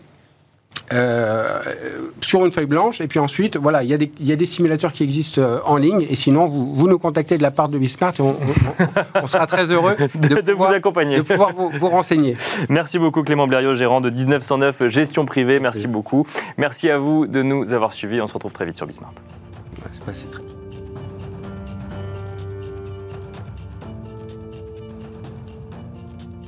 Euh, 0.93 1.59
sur 2.21 2.45
une 2.45 2.51
feuille 2.51 2.65
blanche. 2.65 3.01
Et 3.01 3.07
puis 3.07 3.19
ensuite, 3.19 3.57
voilà, 3.57 3.83
il 3.83 3.89
y, 3.89 3.93
a 3.93 3.97
des, 3.97 4.09
y 4.21 4.31
a 4.31 4.37
des 4.37 4.45
simulateurs 4.45 4.93
qui 4.93 5.03
existent 5.03 5.41
euh, 5.41 5.59
en 5.65 5.75
ligne. 5.75 6.05
Et 6.09 6.15
sinon, 6.15 6.47
vous, 6.47 6.73
vous 6.73 6.87
nous 6.87 6.97
contactez 6.97 7.37
de 7.37 7.41
la 7.41 7.51
part 7.51 7.67
de 7.67 7.77
Bismart 7.77 8.13
et 8.17 8.21
on, 8.21 9.27
sera 9.27 9.47
très 9.47 9.69
heureux 9.71 9.95
de, 10.15 10.53
vous 10.53 10.63
accompagner. 10.63 11.17
De 11.17 11.21
pouvoir 11.23 11.51
vous, 11.53 11.89
renseigner. 11.89 12.37
Merci 12.69 12.99
beaucoup 12.99 13.23
Clément 13.23 13.47
Blériot, 13.47 13.75
gérant 13.75 13.99
de 13.99 14.09
1909 14.09 14.87
Gestion 14.87 15.25
Privée. 15.25 15.59
Merci 15.59 15.87
beaucoup. 15.87 16.25
Merci 16.57 16.89
à 16.89 16.97
vous 16.97 17.27
de 17.27 17.43
nous 17.43 17.73
avoir 17.73 17.91
suivis. 17.91 18.21
On 18.21 18.27
se 18.27 18.33
retrouve 18.33 18.53
très 18.53 18.65
vite 18.65 18.77
sur 18.77 18.87
Bismart. 18.87 19.11
c'est 19.91 20.03
passé 20.03 20.27
très 20.27 20.41